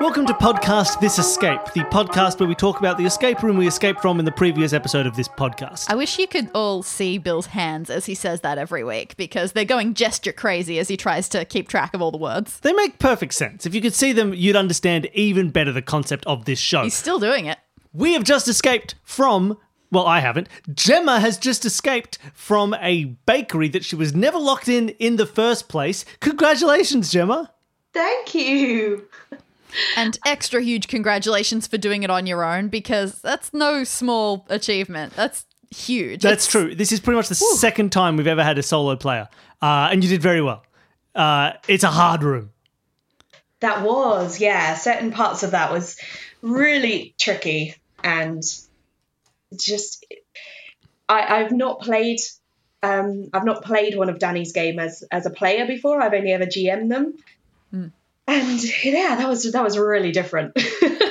Welcome 0.00 0.24
to 0.28 0.32
Podcast 0.32 0.98
This 0.98 1.18
Escape, 1.18 1.60
the 1.74 1.82
podcast 1.82 2.40
where 2.40 2.48
we 2.48 2.54
talk 2.54 2.78
about 2.78 2.96
the 2.96 3.04
escape 3.04 3.42
room 3.42 3.58
we 3.58 3.68
escaped 3.68 4.00
from 4.00 4.18
in 4.18 4.24
the 4.24 4.32
previous 4.32 4.72
episode 4.72 5.04
of 5.04 5.14
this 5.14 5.28
podcast. 5.28 5.90
I 5.90 5.94
wish 5.94 6.18
you 6.18 6.26
could 6.26 6.50
all 6.54 6.82
see 6.82 7.18
Bill's 7.18 7.44
hands 7.44 7.90
as 7.90 8.06
he 8.06 8.14
says 8.14 8.40
that 8.40 8.56
every 8.56 8.82
week 8.82 9.14
because 9.18 9.52
they're 9.52 9.66
going 9.66 9.92
gesture 9.92 10.32
crazy 10.32 10.78
as 10.78 10.88
he 10.88 10.96
tries 10.96 11.28
to 11.28 11.44
keep 11.44 11.68
track 11.68 11.92
of 11.92 12.00
all 12.00 12.10
the 12.10 12.16
words. 12.16 12.60
They 12.60 12.72
make 12.72 12.98
perfect 12.98 13.34
sense. 13.34 13.66
If 13.66 13.74
you 13.74 13.82
could 13.82 13.92
see 13.92 14.14
them, 14.14 14.32
you'd 14.32 14.56
understand 14.56 15.04
even 15.12 15.50
better 15.50 15.70
the 15.70 15.82
concept 15.82 16.24
of 16.24 16.46
this 16.46 16.58
show. 16.58 16.82
He's 16.82 16.94
still 16.94 17.18
doing 17.18 17.44
it. 17.44 17.58
We 17.92 18.14
have 18.14 18.24
just 18.24 18.48
escaped 18.48 18.94
from. 19.04 19.58
Well, 19.92 20.06
I 20.06 20.20
haven't. 20.20 20.48
Gemma 20.72 21.20
has 21.20 21.36
just 21.36 21.66
escaped 21.66 22.16
from 22.32 22.72
a 22.80 23.04
bakery 23.26 23.68
that 23.68 23.84
she 23.84 23.96
was 23.96 24.14
never 24.14 24.38
locked 24.38 24.66
in 24.66 24.88
in 24.98 25.16
the 25.16 25.26
first 25.26 25.68
place. 25.68 26.06
Congratulations, 26.20 27.12
Gemma. 27.12 27.52
Thank 27.92 28.34
you. 28.34 29.06
And 29.96 30.18
extra 30.26 30.60
huge 30.62 30.88
congratulations 30.88 31.66
for 31.66 31.78
doing 31.78 32.02
it 32.02 32.10
on 32.10 32.26
your 32.26 32.44
own 32.44 32.68
because 32.68 33.20
that's 33.20 33.52
no 33.52 33.84
small 33.84 34.46
achievement. 34.48 35.14
That's 35.14 35.44
huge. 35.70 36.22
That's 36.22 36.46
It's- 36.46 36.50
true. 36.50 36.74
This 36.74 36.92
is 36.92 37.00
pretty 37.00 37.16
much 37.16 37.28
the 37.28 37.34
second 37.34 37.92
time 37.92 38.16
we've 38.16 38.26
ever 38.26 38.42
had 38.42 38.58
a 38.58 38.62
solo 38.62 38.96
player, 38.96 39.28
uh, 39.62 39.88
and 39.90 40.02
you 40.02 40.10
did 40.10 40.22
very 40.22 40.42
well. 40.42 40.64
Uh, 41.14 41.52
it's 41.68 41.84
a 41.84 41.90
hard 41.90 42.22
room. 42.22 42.50
That 43.60 43.82
was, 43.82 44.40
yeah, 44.40 44.74
certain 44.74 45.10
parts 45.12 45.42
of 45.42 45.50
that 45.50 45.70
was 45.70 45.96
really 46.42 47.14
tricky 47.20 47.74
and 48.02 48.42
just 49.54 50.06
I, 51.08 51.40
I've 51.40 51.52
not 51.52 51.80
played 51.80 52.20
um 52.82 53.28
I've 53.34 53.44
not 53.44 53.62
played 53.62 53.96
one 53.96 54.08
of 54.08 54.18
Danny's 54.18 54.52
game 54.52 54.78
as 54.78 55.04
as 55.10 55.26
a 55.26 55.30
player 55.30 55.66
before. 55.66 56.00
I've 56.00 56.14
only 56.14 56.32
ever 56.32 56.46
GM 56.46 56.88
them. 56.88 57.92
And 58.30 58.62
yeah, 58.84 59.16
that 59.16 59.28
was 59.28 59.50
that 59.50 59.64
was 59.64 59.76
really 59.76 60.12
different. 60.12 60.56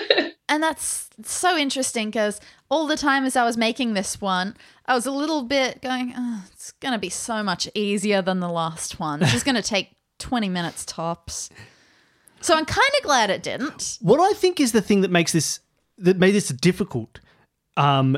And 0.49 0.63
that's 0.63 1.07
so 1.23 1.55
interesting 1.55 2.09
because 2.09 2.41
all 2.69 2.87
the 2.87 2.97
time 2.97 3.23
as 3.23 3.35
I 3.35 3.45
was 3.45 3.55
making 3.55 3.93
this 3.93 4.19
one, 4.19 4.57
I 4.87 4.95
was 4.95 5.05
a 5.05 5.11
little 5.11 5.43
bit 5.43 5.79
going, 5.79 6.11
oh, 6.17 6.43
it's 6.51 6.71
going 6.71 6.93
to 6.93 6.97
be 6.97 7.09
so 7.09 7.43
much 7.43 7.69
easier 7.75 8.23
than 8.23 8.39
the 8.39 8.49
last 8.49 8.99
one. 8.99 9.19
This 9.19 9.35
is 9.35 9.43
going 9.43 9.55
to 9.61 9.61
take 9.61 9.91
20 10.17 10.49
minutes 10.49 10.85
tops. 10.85 11.51
So 12.41 12.55
I'm 12.55 12.65
kind 12.65 12.89
of 12.97 13.03
glad 13.03 13.29
it 13.29 13.43
didn't. 13.43 13.99
What 14.01 14.19
I 14.19 14.33
think 14.33 14.59
is 14.59 14.71
the 14.71 14.81
thing 14.81 15.01
that 15.01 15.11
makes 15.11 15.31
this 15.31 15.59
that 15.99 16.17
made 16.17 16.31
this 16.31 16.47
difficult, 16.47 17.19
um, 17.77 18.17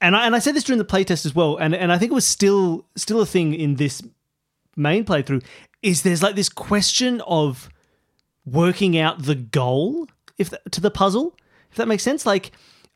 and 0.00 0.16
I 0.16 0.26
and 0.26 0.34
I 0.34 0.40
said 0.40 0.56
this 0.56 0.64
during 0.64 0.78
the 0.78 0.84
playtest 0.84 1.24
as 1.24 1.34
well, 1.34 1.56
and 1.56 1.72
and 1.74 1.92
I 1.92 1.98
think 1.98 2.10
it 2.10 2.14
was 2.14 2.26
still 2.26 2.84
still 2.96 3.20
a 3.20 3.26
thing 3.26 3.54
in 3.54 3.76
this 3.76 4.02
main 4.76 5.04
playthrough, 5.04 5.44
is 5.82 6.02
there's 6.02 6.22
like 6.22 6.34
this 6.34 6.48
question 6.48 7.20
of 7.28 7.68
working 8.46 8.96
out 8.98 9.22
the 9.22 9.34
goal 9.34 10.06
if 10.38 10.52
to 10.70 10.80
the 10.80 10.90
puzzle, 10.90 11.36
if 11.70 11.76
that 11.76 11.88
makes 11.88 12.02
sense. 12.02 12.26
Like, 12.26 12.52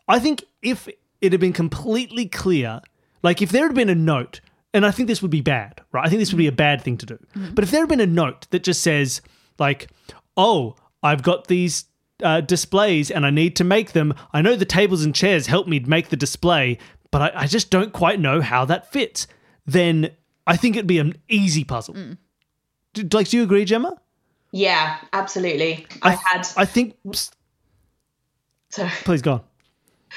I 0.07 0.19
think 0.19 0.45
if 0.63 0.89
it 1.21 1.33
had 1.33 1.41
been 1.41 1.53
completely 1.53 2.27
clear, 2.27 2.81
like 3.23 3.43
if 3.43 3.51
there 3.51 3.67
had 3.67 3.75
been 3.75 3.89
a 3.89 3.95
note, 3.95 4.41
and 4.75 4.85
I 4.85 4.91
think 4.91 5.07
this 5.09 5.23
would 5.23 5.31
be 5.31 5.41
bad, 5.41 5.81
right? 5.93 6.05
I 6.05 6.09
think 6.09 6.21
this 6.21 6.33
would 6.33 6.39
be 6.39 6.47
a 6.47 6.53
bad 6.53 6.83
thing 6.83 6.97
to 6.99 7.07
do. 7.07 7.19
But 7.55 7.65
if 7.65 7.71
there 7.71 7.81
had 7.81 7.89
been 7.89 8.01
a 8.01 8.07
note 8.07 8.47
that 8.51 8.63
just 8.63 8.83
says, 8.83 9.23
like, 9.59 9.89
oh, 10.37 10.77
I've 11.03 11.23
got 11.23 11.47
these 11.47 11.87
uh, 12.23 12.41
displays 12.41 13.11
and 13.11 13.25
I 13.25 13.31
need 13.31 13.57
to 13.57 13.65
make 13.65 13.93
them. 13.93 14.15
I 14.33 14.43
know 14.43 14.57
the 14.57 14.65
tables 14.65 15.05
and 15.05 15.15
chairs 15.15 15.47
help 15.47 15.67
me 15.67 15.81
make 15.81 16.09
the 16.09 16.17
display, 16.17 16.79
but 17.11 17.23
I, 17.35 17.43
I 17.43 17.47
just 17.47 17.71
don't 17.71 17.93
quite 17.93 18.21
know 18.21 18.41
how 18.41 18.65
that 18.67 18.93
fits. 18.93 19.27
Then 19.67 20.11
I 20.47 20.57
think 20.57 20.77
it'd 20.77 20.87
be 20.87 20.99
an 20.99 21.17
easy 21.29 21.65
puzzle. 21.65 21.95
Do, 22.95 23.09
like, 23.13 23.29
do 23.29 23.37
you 23.37 23.43
agree, 23.43 23.65
Gemma? 23.65 23.97
Yeah, 24.53 24.99
absolutely. 25.13 25.87
I, 26.03 26.11
had 26.11 26.49
I 26.57 26.65
think. 26.65 26.97
Sorry. 28.71 28.91
Please 29.05 29.23
go 29.23 29.33
on. 29.33 29.41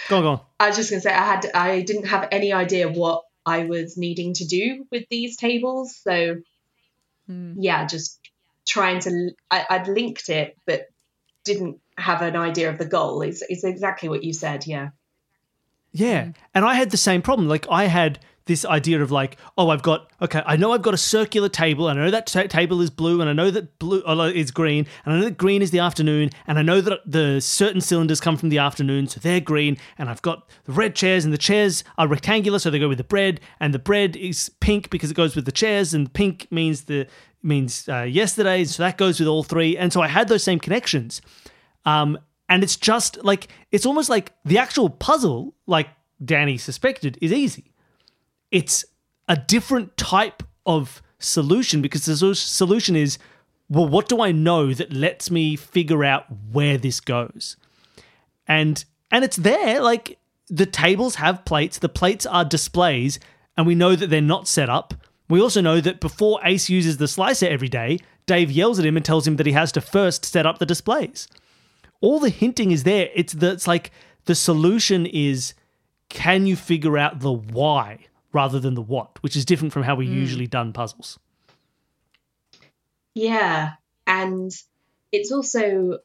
Go 0.10 0.18
on, 0.18 0.24
go 0.24 0.30
on. 0.30 0.42
I 0.60 0.68
was 0.68 0.78
just 0.78 0.90
gonna 0.90 1.02
say 1.02 1.14
I 1.14 1.26
had 1.26 1.52
I 1.54 1.82
didn't 1.82 2.08
have 2.08 2.28
any 2.32 2.54
idea 2.54 2.90
what 2.90 3.24
I 3.46 3.66
was 3.66 3.98
needing 3.98 4.34
to 4.36 4.46
do 4.46 4.86
with 4.92 5.06
these 5.10 5.38
tables. 5.38 5.96
So 5.96 6.38
hmm. 7.28 7.54
yeah, 7.58 7.86
just 7.86 8.20
trying 8.66 9.00
to 9.02 9.32
I, 9.50 9.66
I'd 9.70 9.88
linked 9.88 10.30
it 10.30 10.58
but 10.66 10.88
didn't 11.44 11.80
have 11.98 12.22
an 12.22 12.36
idea 12.36 12.70
of 12.70 12.78
the 12.78 12.86
goal. 12.86 13.22
It's 13.22 13.44
it's 13.48 13.64
exactly 13.64 14.10
what 14.10 14.24
you 14.24 14.34
said, 14.34 14.66
yeah. 14.66 14.90
Yeah. 15.92 16.26
Hmm. 16.26 16.32
And 16.54 16.66
I 16.66 16.76
had 16.76 16.92
the 16.92 16.98
same 16.98 17.22
problem. 17.22 17.48
Like, 17.48 17.68
I 17.70 17.86
had 17.86 18.20
this 18.52 18.66
idea 18.66 19.02
of 19.02 19.12
like, 19.12 19.38
oh, 19.58 19.70
I've 19.70 19.82
got, 19.82 20.12
okay, 20.22 20.44
I 20.46 20.58
know 20.58 20.74
I've 20.74 20.82
got 20.82 20.94
a 20.94 20.98
circular 20.98 21.48
table, 21.48 21.88
and 21.88 21.98
I 21.98 22.04
know 22.04 22.12
that 22.12 22.28
ta- 22.28 22.44
table 22.44 22.82
is 22.82 22.90
blue, 22.90 23.22
and 23.22 23.30
I 23.30 23.34
know 23.34 23.50
that 23.50 23.80
blue 23.80 24.04
oh, 24.06 24.22
is 24.24 24.52
green, 24.52 24.86
and 25.06 25.14
I 25.14 25.18
know 25.18 25.24
that 25.24 25.38
green 25.38 25.62
is 25.62 25.72
the 25.72 25.80
afternoon, 25.80 26.32
and 26.48 26.60
I 26.60 26.62
know 26.62 26.82
that 26.82 27.00
the 27.06 27.40
certain 27.40 27.80
cylinders 27.80 28.20
come 28.20 28.36
from 28.36 28.50
the 28.50 28.58
afternoon, 28.58 29.08
so 29.08 29.22
they're 29.22 29.40
green, 29.40 29.78
and 29.98 30.10
I've 30.10 30.22
got 30.22 30.50
the 30.66 30.74
red 30.74 30.96
chairs, 30.96 31.24
and 31.24 31.34
the 31.34 31.38
chairs 31.38 31.86
are 31.98 32.08
rectangular, 32.08 32.60
so 32.60 32.70
they 32.70 32.80
go 32.80 32.90
with 32.90 32.98
the 32.98 33.06
bread, 33.06 33.40
and 33.62 33.74
the 33.74 33.80
bread 33.80 34.18
is 34.18 34.50
pink 34.60 34.90
because 34.90 35.10
it 35.10 35.16
goes 35.16 35.36
with 35.36 35.46
the 35.46 35.52
chairs, 35.54 35.94
and 35.94 36.12
pink 36.12 36.48
means 36.52 36.84
the 36.84 37.08
means 37.42 37.88
uh, 37.88 38.02
yesterday, 38.02 38.66
so 38.66 38.84
that 38.84 38.98
goes 38.98 39.18
with 39.20 39.30
all 39.30 39.44
three, 39.44 39.78
and 39.78 39.94
so 39.94 40.02
I 40.02 40.08
had 40.08 40.28
those 40.28 40.44
same 40.44 40.60
connections. 40.60 41.22
Um, 41.86 42.20
and 42.50 42.64
it's 42.64 42.76
just 42.76 43.24
like 43.24 43.48
it's 43.72 43.86
almost 43.86 44.10
like 44.10 44.34
the 44.44 44.58
actual 44.58 44.90
puzzle, 44.90 45.56
like 45.68 45.88
Danny 46.24 46.58
suspected, 46.58 47.18
is 47.22 47.32
easy. 47.32 47.71
It's 48.52 48.86
a 49.28 49.36
different 49.36 49.98
type 49.98 50.44
of 50.66 51.02
solution 51.20 51.82
because 51.82 52.06
the 52.06 52.36
solution 52.36 52.96
is, 52.96 53.18
well, 53.70 53.88
what 53.88 54.10
do 54.10 54.22
I 54.22 54.32
know 54.32 54.74
that 54.74 54.94
lets 54.94 55.32
me 55.32 55.56
figure 55.56 56.04
out 56.04 56.26
where 56.52 56.78
this 56.78 57.00
goes? 57.00 57.58
And 58.48 58.84
and 59.12 59.24
it's 59.24 59.38
there, 59.38 59.82
like 59.82 60.18
the 60.48 60.66
tables 60.66 61.16
have 61.16 61.46
plates, 61.46 61.80
the 61.80 61.90
plates 61.90 62.26
are 62.26 62.46
displays, 62.46 63.20
and 63.58 63.66
we 63.66 63.76
know 63.76 63.96
that 63.96 64.10
they're 64.10 64.22
not 64.22 64.48
set 64.48 64.70
up. 64.70 64.94
We 65.30 65.42
also 65.42 65.62
know 65.62 65.80
that 65.80 66.02
before 66.02 66.40
Ace 66.44 66.70
uses 66.70 66.98
the 66.98 67.08
slicer 67.08 67.48
every 67.48 67.70
day, 67.70 68.00
Dave 68.26 68.52
yells 68.52 68.80
at 68.80 68.86
him 68.86 68.98
and 68.98 69.06
tells 69.06 69.26
him 69.26 69.38
that 69.38 69.46
he 69.46 69.54
has 69.54 69.72
to 69.74 69.82
first 69.82 70.26
set 70.26 70.46
up 70.46 70.60
the 70.60 70.66
displays 70.66 71.28
all 72.02 72.20
the 72.20 72.30
hinting 72.30 72.72
is 72.72 72.84
there. 72.84 73.10
It's 73.14 73.34
the 73.34 73.52
it's 73.52 73.68
like 73.68 73.92
the 74.26 74.36
solution 74.36 75.06
is 75.06 75.54
can 76.10 76.46
you 76.46 76.56
figure 76.56 76.98
out 76.98 77.22
the 77.22 77.32
why 77.32 78.00
rather 78.34 78.60
than 78.60 78.74
the 78.74 78.82
what, 78.82 79.22
which 79.22 79.36
is 79.36 79.46
different 79.46 79.74
from 79.74 79.84
how 79.84 79.96
we 79.96 80.06
usually 80.06 80.48
done 80.48 80.74
puzzles. 80.74 81.20
Yeah, 83.14 83.74
and 84.08 84.52
it's 85.12 85.32
also 85.32 86.00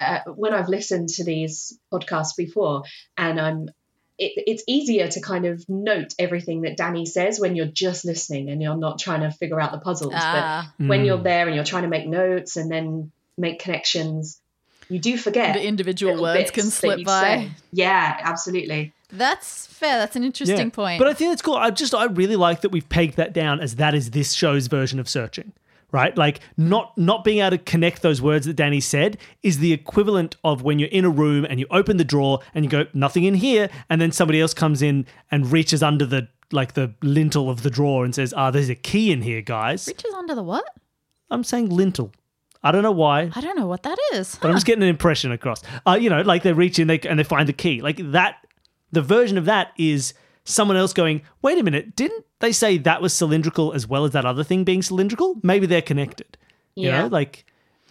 uh, 0.00 0.20
when 0.26 0.52
I've 0.52 0.68
listened 0.68 1.08
to 1.10 1.24
these 1.24 1.78
podcasts 1.92 2.36
before, 2.36 2.82
and 3.16 3.40
I'm. 3.40 3.68
It, 4.16 4.44
it's 4.46 4.62
easier 4.68 5.08
to 5.08 5.20
kind 5.20 5.44
of 5.44 5.68
note 5.68 6.14
everything 6.20 6.60
that 6.60 6.76
Danny 6.76 7.04
says 7.04 7.40
when 7.40 7.56
you're 7.56 7.66
just 7.66 8.04
listening 8.04 8.48
and 8.48 8.62
you're 8.62 8.76
not 8.76 9.00
trying 9.00 9.22
to 9.22 9.32
figure 9.32 9.60
out 9.60 9.72
the 9.72 9.80
puzzles. 9.80 10.12
Ah. 10.14 10.72
But 10.78 10.86
when 10.86 11.04
you're 11.04 11.18
there 11.20 11.48
and 11.48 11.56
you're 11.56 11.64
trying 11.64 11.82
to 11.82 11.88
make 11.88 12.06
notes 12.06 12.56
and 12.56 12.70
then 12.70 13.10
make 13.36 13.58
connections, 13.58 14.40
you 14.88 14.98
do 14.98 15.16
forget 15.16 15.54
The 15.54 15.64
individual 15.66 16.20
words 16.20 16.50
can 16.50 16.64
slip 16.64 17.04
by. 17.04 17.22
said. 17.22 17.50
Yeah, 17.72 18.18
absolutely. 18.22 18.92
That's 19.10 19.66
fair. 19.66 19.98
That's 19.98 20.16
an 20.16 20.24
interesting 20.24 20.70
point. 20.70 20.98
But 20.98 21.08
I 21.08 21.14
think 21.14 21.32
it's 21.32 21.42
cool. 21.42 21.54
I 21.54 21.70
just 21.70 21.94
I 21.94 22.06
really 22.06 22.36
like 22.36 22.62
that 22.62 22.70
we've 22.70 22.88
pegged 22.88 23.16
that 23.16 23.32
down 23.32 23.60
as 23.60 23.76
that 23.76 23.94
is 23.94 24.10
this 24.10 24.32
show's 24.32 24.66
version 24.66 24.98
of 24.98 25.08
searching. 25.08 25.52
Right? 25.92 26.16
Like 26.16 26.40
not 26.56 26.98
not 26.98 27.22
being 27.22 27.38
able 27.38 27.50
to 27.50 27.58
connect 27.58 28.02
those 28.02 28.20
words 28.20 28.46
that 28.46 28.54
Danny 28.56 28.80
said 28.80 29.16
is 29.44 29.58
the 29.58 29.72
equivalent 29.72 30.34
of 30.42 30.62
when 30.62 30.80
you're 30.80 30.88
in 30.88 31.04
a 31.04 31.10
room 31.10 31.46
and 31.48 31.60
you 31.60 31.66
open 31.70 31.98
the 31.98 32.04
drawer 32.04 32.40
and 32.52 32.64
you 32.64 32.70
go, 32.70 32.86
nothing 32.94 33.22
in 33.22 33.34
here, 33.34 33.70
and 33.88 34.00
then 34.00 34.10
somebody 34.10 34.40
else 34.40 34.52
comes 34.54 34.82
in 34.82 35.06
and 35.30 35.52
reaches 35.52 35.84
under 35.84 36.04
the 36.04 36.26
like 36.50 36.72
the 36.74 36.92
lintel 37.02 37.48
of 37.48 37.62
the 37.62 37.70
drawer 37.70 38.04
and 38.04 38.12
says, 38.12 38.34
Ah, 38.36 38.50
there's 38.50 38.68
a 38.68 38.74
key 38.74 39.12
in 39.12 39.22
here, 39.22 39.40
guys. 39.40 39.86
Reaches 39.86 40.12
under 40.14 40.34
the 40.34 40.42
what? 40.42 40.64
I'm 41.30 41.44
saying 41.44 41.68
lintel. 41.70 42.10
I 42.64 42.72
don't 42.72 42.82
know 42.82 42.90
why. 42.92 43.30
I 43.36 43.40
don't 43.40 43.56
know 43.58 43.66
what 43.66 43.82
that 43.84 43.98
is. 44.14 44.36
but 44.40 44.48
I'm 44.48 44.56
just 44.56 44.66
getting 44.66 44.82
an 44.82 44.88
impression 44.88 45.30
across. 45.30 45.62
Uh, 45.86 45.98
you 46.00 46.08
know, 46.10 46.22
like 46.22 46.42
they 46.42 46.52
reach 46.52 46.78
in 46.78 46.88
they, 46.88 46.98
and 47.00 47.18
they 47.18 47.24
find 47.24 47.46
the 47.48 47.52
key. 47.52 47.80
Like 47.82 47.98
that, 48.12 48.38
the 48.90 49.02
version 49.02 49.36
of 49.38 49.44
that 49.44 49.72
is 49.76 50.14
someone 50.44 50.76
else 50.76 50.92
going, 50.92 51.22
wait 51.42 51.58
a 51.58 51.62
minute, 51.62 51.94
didn't 51.94 52.24
they 52.40 52.52
say 52.52 52.78
that 52.78 53.00
was 53.02 53.12
cylindrical 53.12 53.72
as 53.72 53.86
well 53.86 54.04
as 54.04 54.12
that 54.12 54.24
other 54.24 54.42
thing 54.42 54.64
being 54.64 54.82
cylindrical? 54.82 55.36
Maybe 55.42 55.66
they're 55.66 55.82
connected. 55.82 56.36
You 56.74 56.88
Yeah. 56.88 57.02
know, 57.02 57.06
like 57.08 57.44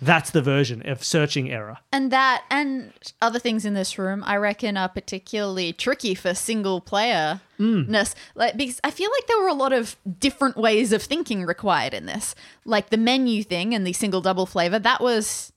that's 0.06 0.32
the 0.32 0.42
version 0.42 0.88
of 0.88 1.04
searching 1.04 1.52
error. 1.52 1.78
And 1.92 2.12
that 2.12 2.44
and 2.50 2.94
other 3.22 3.40
things 3.40 3.66
in 3.66 3.74
this 3.74 3.98
room, 3.98 4.24
I 4.26 4.36
reckon, 4.38 4.78
are 4.78 4.90
particularly 4.90 5.74
tricky 5.74 6.16
for 6.16 6.34
single 6.34 6.82
player 6.82 7.42
ness. 7.60 8.16
Like 8.36 8.58
because 8.58 8.80
I 8.84 8.92
feel 8.92 9.10
like 9.18 9.28
there 9.28 9.40
were 9.40 9.48
a 9.48 9.54
lot 9.54 9.72
of 9.72 9.96
different 10.20 10.58
ways 10.58 10.92
of 10.92 11.02
thinking 11.02 11.46
required 11.46 11.94
in 11.94 12.06
this. 12.06 12.36
Like 12.66 12.90
the 12.90 12.98
menu 12.98 13.44
thing 13.44 13.74
and 13.74 13.88
the 13.88 13.94
single 13.94 14.22
double 14.22 14.46
flavor, 14.46 14.80
that 14.80 15.02
was 15.02 15.53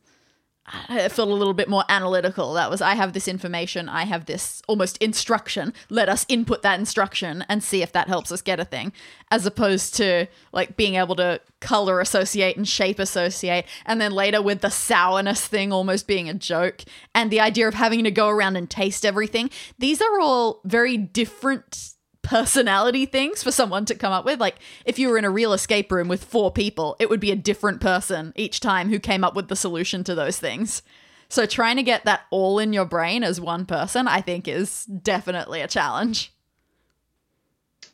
it 0.88 1.12
felt 1.12 1.28
a 1.28 1.34
little 1.34 1.54
bit 1.54 1.68
more 1.68 1.84
analytical. 1.88 2.54
That 2.54 2.70
was, 2.70 2.80
I 2.80 2.94
have 2.94 3.12
this 3.12 3.28
information, 3.28 3.88
I 3.88 4.04
have 4.04 4.26
this 4.26 4.62
almost 4.66 4.96
instruction. 4.98 5.72
Let 5.90 6.08
us 6.08 6.26
input 6.28 6.62
that 6.62 6.78
instruction 6.78 7.44
and 7.48 7.62
see 7.62 7.82
if 7.82 7.92
that 7.92 8.08
helps 8.08 8.32
us 8.32 8.42
get 8.42 8.60
a 8.60 8.64
thing, 8.64 8.92
as 9.30 9.46
opposed 9.46 9.94
to 9.96 10.26
like 10.52 10.76
being 10.76 10.96
able 10.96 11.16
to 11.16 11.40
color 11.60 12.00
associate 12.00 12.56
and 12.56 12.66
shape 12.66 12.98
associate. 12.98 13.66
And 13.84 14.00
then 14.00 14.12
later 14.12 14.42
with 14.42 14.60
the 14.60 14.70
sourness 14.70 15.46
thing 15.46 15.72
almost 15.72 16.06
being 16.06 16.28
a 16.28 16.34
joke 16.34 16.82
and 17.14 17.30
the 17.30 17.40
idea 17.40 17.68
of 17.68 17.74
having 17.74 18.04
to 18.04 18.10
go 18.10 18.28
around 18.28 18.56
and 18.56 18.68
taste 18.68 19.06
everything. 19.06 19.50
These 19.78 20.00
are 20.00 20.20
all 20.20 20.60
very 20.64 20.96
different 20.96 21.95
personality 22.26 23.06
things 23.06 23.42
for 23.42 23.52
someone 23.52 23.84
to 23.86 23.94
come 23.94 24.12
up 24.12 24.24
with. 24.24 24.40
Like 24.40 24.56
if 24.84 24.98
you 24.98 25.08
were 25.08 25.16
in 25.16 25.24
a 25.24 25.30
real 25.30 25.52
escape 25.52 25.90
room 25.92 26.08
with 26.08 26.24
four 26.24 26.50
people, 26.50 26.96
it 26.98 27.08
would 27.08 27.20
be 27.20 27.30
a 27.30 27.36
different 27.36 27.80
person 27.80 28.32
each 28.36 28.60
time 28.60 28.88
who 28.88 28.98
came 28.98 29.24
up 29.24 29.34
with 29.34 29.48
the 29.48 29.56
solution 29.56 30.04
to 30.04 30.14
those 30.14 30.38
things. 30.38 30.82
So 31.28 31.46
trying 31.46 31.76
to 31.76 31.82
get 31.82 32.04
that 32.04 32.22
all 32.30 32.58
in 32.58 32.72
your 32.72 32.84
brain 32.84 33.24
as 33.24 33.40
one 33.40 33.64
person, 33.64 34.06
I 34.08 34.20
think 34.20 34.48
is 34.48 34.84
definitely 34.84 35.60
a 35.60 35.68
challenge. 35.68 36.32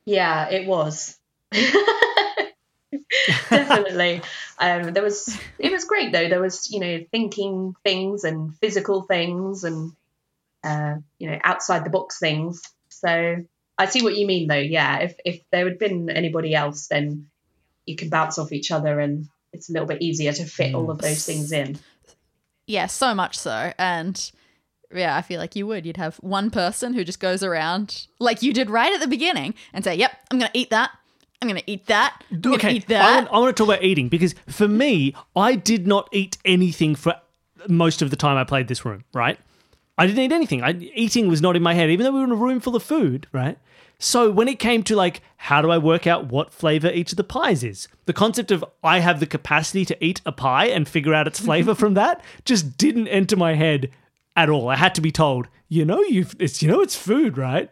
Yeah, 0.04 0.48
it 0.50 0.66
was. 0.66 1.18
Definitely. 3.50 4.22
Um, 4.58 4.92
there 4.92 5.02
was 5.02 5.36
it 5.58 5.72
was 5.72 5.86
great 5.86 6.12
though. 6.12 6.28
There 6.28 6.40
was, 6.40 6.70
you 6.70 6.78
know, 6.78 7.04
thinking 7.10 7.74
things 7.82 8.22
and 8.22 8.54
physical 8.58 9.02
things 9.02 9.64
and 9.64 9.90
uh, 10.62 10.96
you 11.18 11.28
know, 11.28 11.38
outside 11.42 11.84
the 11.84 11.90
box 11.90 12.20
things. 12.20 12.62
So 12.88 13.38
I 13.82 13.86
see 13.86 14.02
what 14.02 14.16
you 14.16 14.26
mean 14.26 14.48
though. 14.48 14.54
Yeah, 14.54 14.98
if 15.00 15.14
if 15.24 15.40
there 15.50 15.64
had 15.68 15.78
been 15.78 16.08
anybody 16.10 16.54
else, 16.54 16.88
then 16.88 17.26
you 17.86 17.96
can 17.96 18.08
bounce 18.08 18.38
off 18.38 18.52
each 18.52 18.70
other, 18.70 19.00
and 19.00 19.26
it's 19.52 19.68
a 19.68 19.72
little 19.72 19.88
bit 19.88 20.02
easier 20.02 20.32
to 20.32 20.44
fit 20.44 20.74
all 20.74 20.90
of 20.90 20.98
those 20.98 21.24
things 21.26 21.52
in. 21.52 21.78
Yeah, 22.66 22.86
so 22.86 23.14
much 23.14 23.38
so. 23.38 23.72
And 23.78 24.30
yeah, 24.94 25.16
I 25.16 25.22
feel 25.22 25.40
like 25.40 25.56
you 25.56 25.66
would. 25.66 25.84
You'd 25.84 25.96
have 25.96 26.16
one 26.16 26.50
person 26.50 26.94
who 26.94 27.04
just 27.04 27.20
goes 27.20 27.42
around 27.42 28.06
like 28.18 28.42
you 28.42 28.52
did 28.52 28.70
right 28.70 28.92
at 28.92 29.00
the 29.00 29.08
beginning 29.08 29.54
and 29.72 29.84
say, 29.84 29.94
"Yep, 29.96 30.12
I'm 30.30 30.38
going 30.38 30.50
to 30.52 30.58
eat 30.58 30.70
that. 30.70 30.90
I'm 31.40 31.48
going 31.48 31.60
to 31.60 31.70
eat 31.70 31.86
that. 31.86 32.22
I'm 32.30 32.40
going 32.40 32.58
to 32.58 32.66
Okay, 32.66 32.76
eat 32.76 32.84
I 32.84 32.94
that." 32.94 33.14
want, 33.16 33.28
I 33.32 33.38
want 33.38 33.56
to 33.56 33.60
talk 33.60 33.74
about 33.74 33.82
eating 33.84 34.08
because 34.08 34.34
for 34.48 34.68
me, 34.68 35.14
I 35.34 35.56
did 35.56 35.86
not 35.86 36.08
eat 36.12 36.38
anything 36.44 36.94
for 36.94 37.14
most 37.68 38.00
of 38.02 38.10
the 38.10 38.16
time 38.16 38.36
I 38.36 38.44
played 38.44 38.68
this 38.68 38.84
room, 38.84 39.04
right? 39.12 39.38
I 39.98 40.06
didn't 40.06 40.20
eat 40.20 40.32
anything. 40.32 40.62
I, 40.62 40.70
eating 40.94 41.28
was 41.28 41.42
not 41.42 41.54
in 41.56 41.62
my 41.62 41.74
head, 41.74 41.90
even 41.90 42.04
though 42.04 42.12
we 42.12 42.18
were 42.20 42.24
in 42.24 42.32
a 42.32 42.36
room 42.36 42.60
full 42.60 42.74
of 42.76 42.82
food, 42.82 43.26
right? 43.32 43.58
So 44.02 44.32
when 44.32 44.48
it 44.48 44.58
came 44.58 44.82
to 44.84 44.96
like, 44.96 45.22
how 45.36 45.62
do 45.62 45.70
I 45.70 45.78
work 45.78 46.08
out 46.08 46.26
what 46.26 46.52
flavor 46.52 46.90
each 46.90 47.12
of 47.12 47.16
the 47.16 47.24
pies 47.24 47.62
is? 47.62 47.86
The 48.06 48.12
concept 48.12 48.50
of 48.50 48.64
I 48.82 48.98
have 48.98 49.20
the 49.20 49.26
capacity 49.26 49.84
to 49.84 50.04
eat 50.04 50.20
a 50.26 50.32
pie 50.32 50.66
and 50.66 50.88
figure 50.88 51.14
out 51.14 51.28
its 51.28 51.38
flavor 51.44 51.74
from 51.74 51.94
that 51.94 52.20
just 52.44 52.76
didn't 52.76 53.06
enter 53.08 53.36
my 53.36 53.54
head 53.54 53.92
at 54.34 54.50
all. 54.50 54.68
I 54.68 54.76
had 54.76 54.96
to 54.96 55.00
be 55.00 55.12
told, 55.12 55.46
you 55.68 55.84
know, 55.84 56.02
you've 56.02 56.34
it's 56.40 56.60
you 56.62 56.68
know 56.68 56.80
it's 56.80 56.96
food, 56.96 57.38
right? 57.38 57.70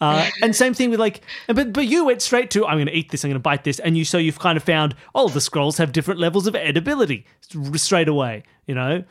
Uh, 0.00 0.30
and 0.42 0.54
same 0.54 0.72
thing 0.72 0.88
with 0.90 1.00
like, 1.00 1.22
but 1.48 1.72
but 1.72 1.86
you 1.86 2.04
went 2.04 2.22
straight 2.22 2.52
to 2.52 2.64
I'm 2.64 2.76
going 2.76 2.86
to 2.86 2.92
eat 2.92 3.10
this, 3.10 3.24
I'm 3.24 3.30
going 3.30 3.34
to 3.34 3.40
bite 3.40 3.64
this, 3.64 3.80
and 3.80 3.98
you 3.98 4.04
so 4.04 4.18
you've 4.18 4.38
kind 4.38 4.56
of 4.56 4.62
found 4.62 4.94
oh 5.16 5.28
the 5.28 5.40
scrolls 5.40 5.78
have 5.78 5.90
different 5.90 6.20
levels 6.20 6.46
of 6.46 6.54
edibility 6.54 7.26
straight 7.74 8.08
away, 8.08 8.44
you 8.68 8.74
know, 8.76 9.02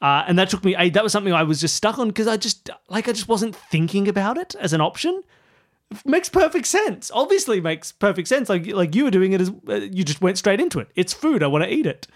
uh, 0.00 0.24
and 0.26 0.36
that 0.40 0.50
took 0.50 0.64
me. 0.64 0.74
I, 0.74 0.88
that 0.88 1.04
was 1.04 1.12
something 1.12 1.32
I 1.32 1.44
was 1.44 1.60
just 1.60 1.76
stuck 1.76 2.00
on 2.00 2.08
because 2.08 2.26
I 2.26 2.36
just 2.36 2.68
like 2.88 3.08
I 3.08 3.12
just 3.12 3.28
wasn't 3.28 3.54
thinking 3.54 4.08
about 4.08 4.38
it 4.38 4.56
as 4.58 4.72
an 4.72 4.80
option. 4.80 5.22
Makes 6.04 6.28
perfect 6.28 6.66
sense. 6.66 7.10
Obviously, 7.14 7.60
makes 7.60 7.92
perfect 7.92 8.28
sense. 8.28 8.48
Like 8.48 8.66
like 8.66 8.94
you 8.94 9.04
were 9.04 9.10
doing 9.10 9.32
it 9.32 9.40
as 9.40 9.50
uh, 9.68 9.74
you 9.74 10.04
just 10.04 10.20
went 10.20 10.38
straight 10.38 10.60
into 10.60 10.80
it. 10.80 10.88
It's 10.94 11.12
food. 11.12 11.42
I 11.42 11.46
want 11.46 11.64
to 11.64 11.72
eat 11.72 11.86
it. 11.86 12.06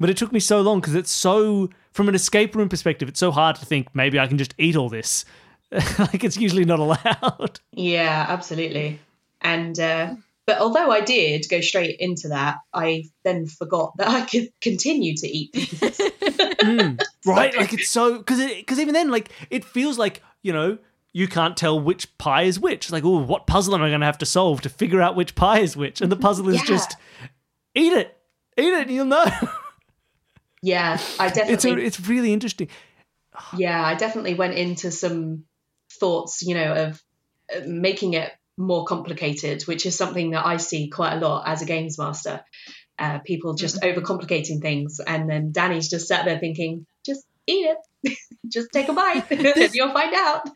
But 0.00 0.10
it 0.10 0.16
took 0.16 0.32
me 0.32 0.40
so 0.40 0.60
long 0.60 0.80
because 0.80 0.94
it's 0.94 1.10
so 1.10 1.70
from 1.92 2.08
an 2.08 2.14
escape 2.14 2.54
room 2.54 2.68
perspective, 2.68 3.08
it's 3.08 3.20
so 3.20 3.30
hard 3.30 3.56
to 3.56 3.66
think 3.66 3.94
maybe 3.94 4.18
I 4.18 4.26
can 4.26 4.38
just 4.38 4.54
eat 4.58 4.76
all 4.76 4.88
this. 4.88 5.24
like 5.70 6.24
it's 6.24 6.36
usually 6.36 6.64
not 6.64 6.78
allowed. 6.78 7.60
Yeah, 7.72 8.26
absolutely. 8.28 9.00
And 9.40 9.78
uh, 9.78 10.14
but 10.46 10.60
although 10.60 10.90
I 10.90 11.02
did 11.02 11.46
go 11.50 11.60
straight 11.60 11.96
into 12.00 12.28
that, 12.28 12.56
I 12.72 13.04
then 13.22 13.46
forgot 13.46 13.96
that 13.98 14.08
I 14.08 14.22
could 14.22 14.48
continue 14.60 15.14
to 15.16 15.28
eat 15.28 15.52
things. 15.52 16.00
right? 17.26 17.54
Like 17.54 17.74
it's 17.74 17.90
so 17.90 18.18
because 18.18 18.42
because 18.42 18.78
even 18.78 18.94
then, 18.94 19.10
like 19.10 19.30
it 19.50 19.64
feels 19.64 19.98
like 19.98 20.22
you 20.42 20.52
know 20.52 20.78
you 21.12 21.26
can't 21.28 21.56
tell 21.56 21.78
which 21.80 22.16
pie 22.18 22.42
is 22.42 22.60
which. 22.60 22.86
It's 22.86 22.92
like, 22.92 23.04
oh, 23.04 23.18
what 23.22 23.46
puzzle 23.46 23.74
am 23.74 23.82
I 23.82 23.88
going 23.88 24.00
to 24.00 24.06
have 24.06 24.18
to 24.18 24.26
solve 24.26 24.60
to 24.62 24.68
figure 24.68 25.00
out 25.00 25.16
which 25.16 25.34
pie 25.34 25.60
is 25.60 25.76
which? 25.76 26.00
And 26.00 26.12
the 26.12 26.16
puzzle 26.16 26.48
is 26.48 26.56
Yeah. 26.56 26.64
just 26.64 26.96
eat 27.74 27.92
it, 27.92 28.16
eat 28.56 28.66
it, 28.72 28.82
and 28.82 28.90
you'll 28.90 29.06
know. 29.06 29.24
yeah, 30.62 30.98
I 31.18 31.26
it's 31.28 31.36
a, 31.38 31.44
definitely 31.44 31.84
it's 31.84 32.00
really 32.00 32.32
interesting. 32.32 32.68
yeah, 33.56 33.82
I 33.84 33.94
definitely 33.94 34.34
went 34.34 34.54
into 34.54 34.90
some 34.90 35.44
thoughts, 35.98 36.42
you 36.42 36.54
know, 36.54 36.72
of 36.74 37.02
uh, 37.54 37.60
making 37.66 38.14
it 38.14 38.30
more 38.56 38.84
complicated, 38.84 39.62
which 39.62 39.86
is 39.86 39.96
something 39.96 40.30
that 40.32 40.44
I 40.44 40.56
see 40.56 40.88
quite 40.88 41.14
a 41.14 41.20
lot 41.20 41.44
as 41.46 41.62
a 41.62 41.64
games 41.64 41.98
master. 41.98 42.44
Uh, 42.98 43.20
people 43.20 43.54
just 43.54 43.80
overcomplicating 43.80 44.60
things, 44.60 44.98
and 45.04 45.30
then 45.30 45.52
Danny's 45.52 45.88
just 45.88 46.08
sat 46.08 46.24
there 46.24 46.40
thinking, 46.40 46.84
just 47.06 47.24
eat 47.46 47.68
it, 48.04 48.16
just 48.48 48.70
take 48.72 48.88
a 48.88 48.92
bite, 48.92 49.24
and 49.30 49.70
you'll 49.72 49.92
find 49.92 50.14
out. 50.14 50.48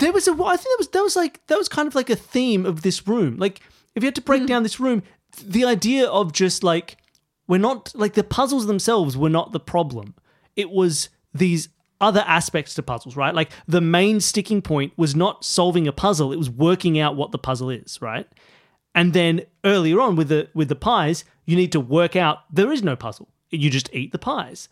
There 0.00 0.12
was 0.12 0.28
a, 0.28 0.32
I 0.32 0.56
think 0.56 0.64
that 0.64 0.76
was 0.78 0.88
that 0.88 1.02
was 1.02 1.16
like 1.16 1.46
that 1.46 1.58
was 1.58 1.68
kind 1.68 1.86
of 1.86 1.94
like 1.94 2.10
a 2.10 2.16
theme 2.16 2.66
of 2.66 2.82
this 2.82 3.06
room. 3.06 3.36
Like 3.36 3.60
if 3.94 4.02
you 4.02 4.06
had 4.06 4.14
to 4.16 4.20
break 4.20 4.42
hmm. 4.42 4.46
down 4.46 4.62
this 4.62 4.80
room, 4.80 5.02
the 5.42 5.64
idea 5.64 6.08
of 6.08 6.32
just 6.32 6.62
like 6.62 6.96
we're 7.46 7.58
not 7.58 7.92
like 7.94 8.14
the 8.14 8.24
puzzles 8.24 8.66
themselves 8.66 9.16
were 9.16 9.30
not 9.30 9.52
the 9.52 9.60
problem. 9.60 10.14
It 10.56 10.70
was 10.70 11.08
these 11.32 11.68
other 12.00 12.22
aspects 12.26 12.74
to 12.74 12.82
puzzles, 12.82 13.16
right? 13.16 13.34
Like 13.34 13.50
the 13.66 13.80
main 13.80 14.20
sticking 14.20 14.62
point 14.62 14.92
was 14.96 15.16
not 15.16 15.44
solving 15.44 15.88
a 15.88 15.92
puzzle, 15.92 16.32
it 16.32 16.36
was 16.36 16.50
working 16.50 16.98
out 16.98 17.16
what 17.16 17.32
the 17.32 17.38
puzzle 17.38 17.70
is, 17.70 18.00
right? 18.00 18.26
And 18.94 19.12
then 19.12 19.42
earlier 19.64 20.00
on 20.00 20.16
with 20.16 20.28
the 20.28 20.48
with 20.54 20.68
the 20.68 20.76
pies, 20.76 21.24
you 21.44 21.56
need 21.56 21.72
to 21.72 21.80
work 21.80 22.16
out 22.16 22.40
there 22.52 22.72
is 22.72 22.82
no 22.82 22.96
puzzle. 22.96 23.28
You 23.50 23.70
just 23.70 23.92
eat 23.92 24.12
the 24.12 24.18
pies. 24.18 24.68